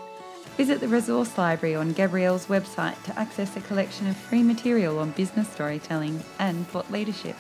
Visit 0.58 0.82
the 0.82 0.90
resource 0.90 1.38
library 1.38 1.74
on 1.74 1.94
Gabrielle's 1.94 2.48
website 2.48 3.02
to 3.04 3.18
access 3.18 3.56
a 3.56 3.62
collection 3.62 4.08
of 4.08 4.18
free 4.18 4.44
material 4.44 5.00
on 5.00 5.12
business 5.12 5.48
storytelling 5.48 6.22
and 6.38 6.68
thought 6.68 6.92
leadership. 6.92 7.38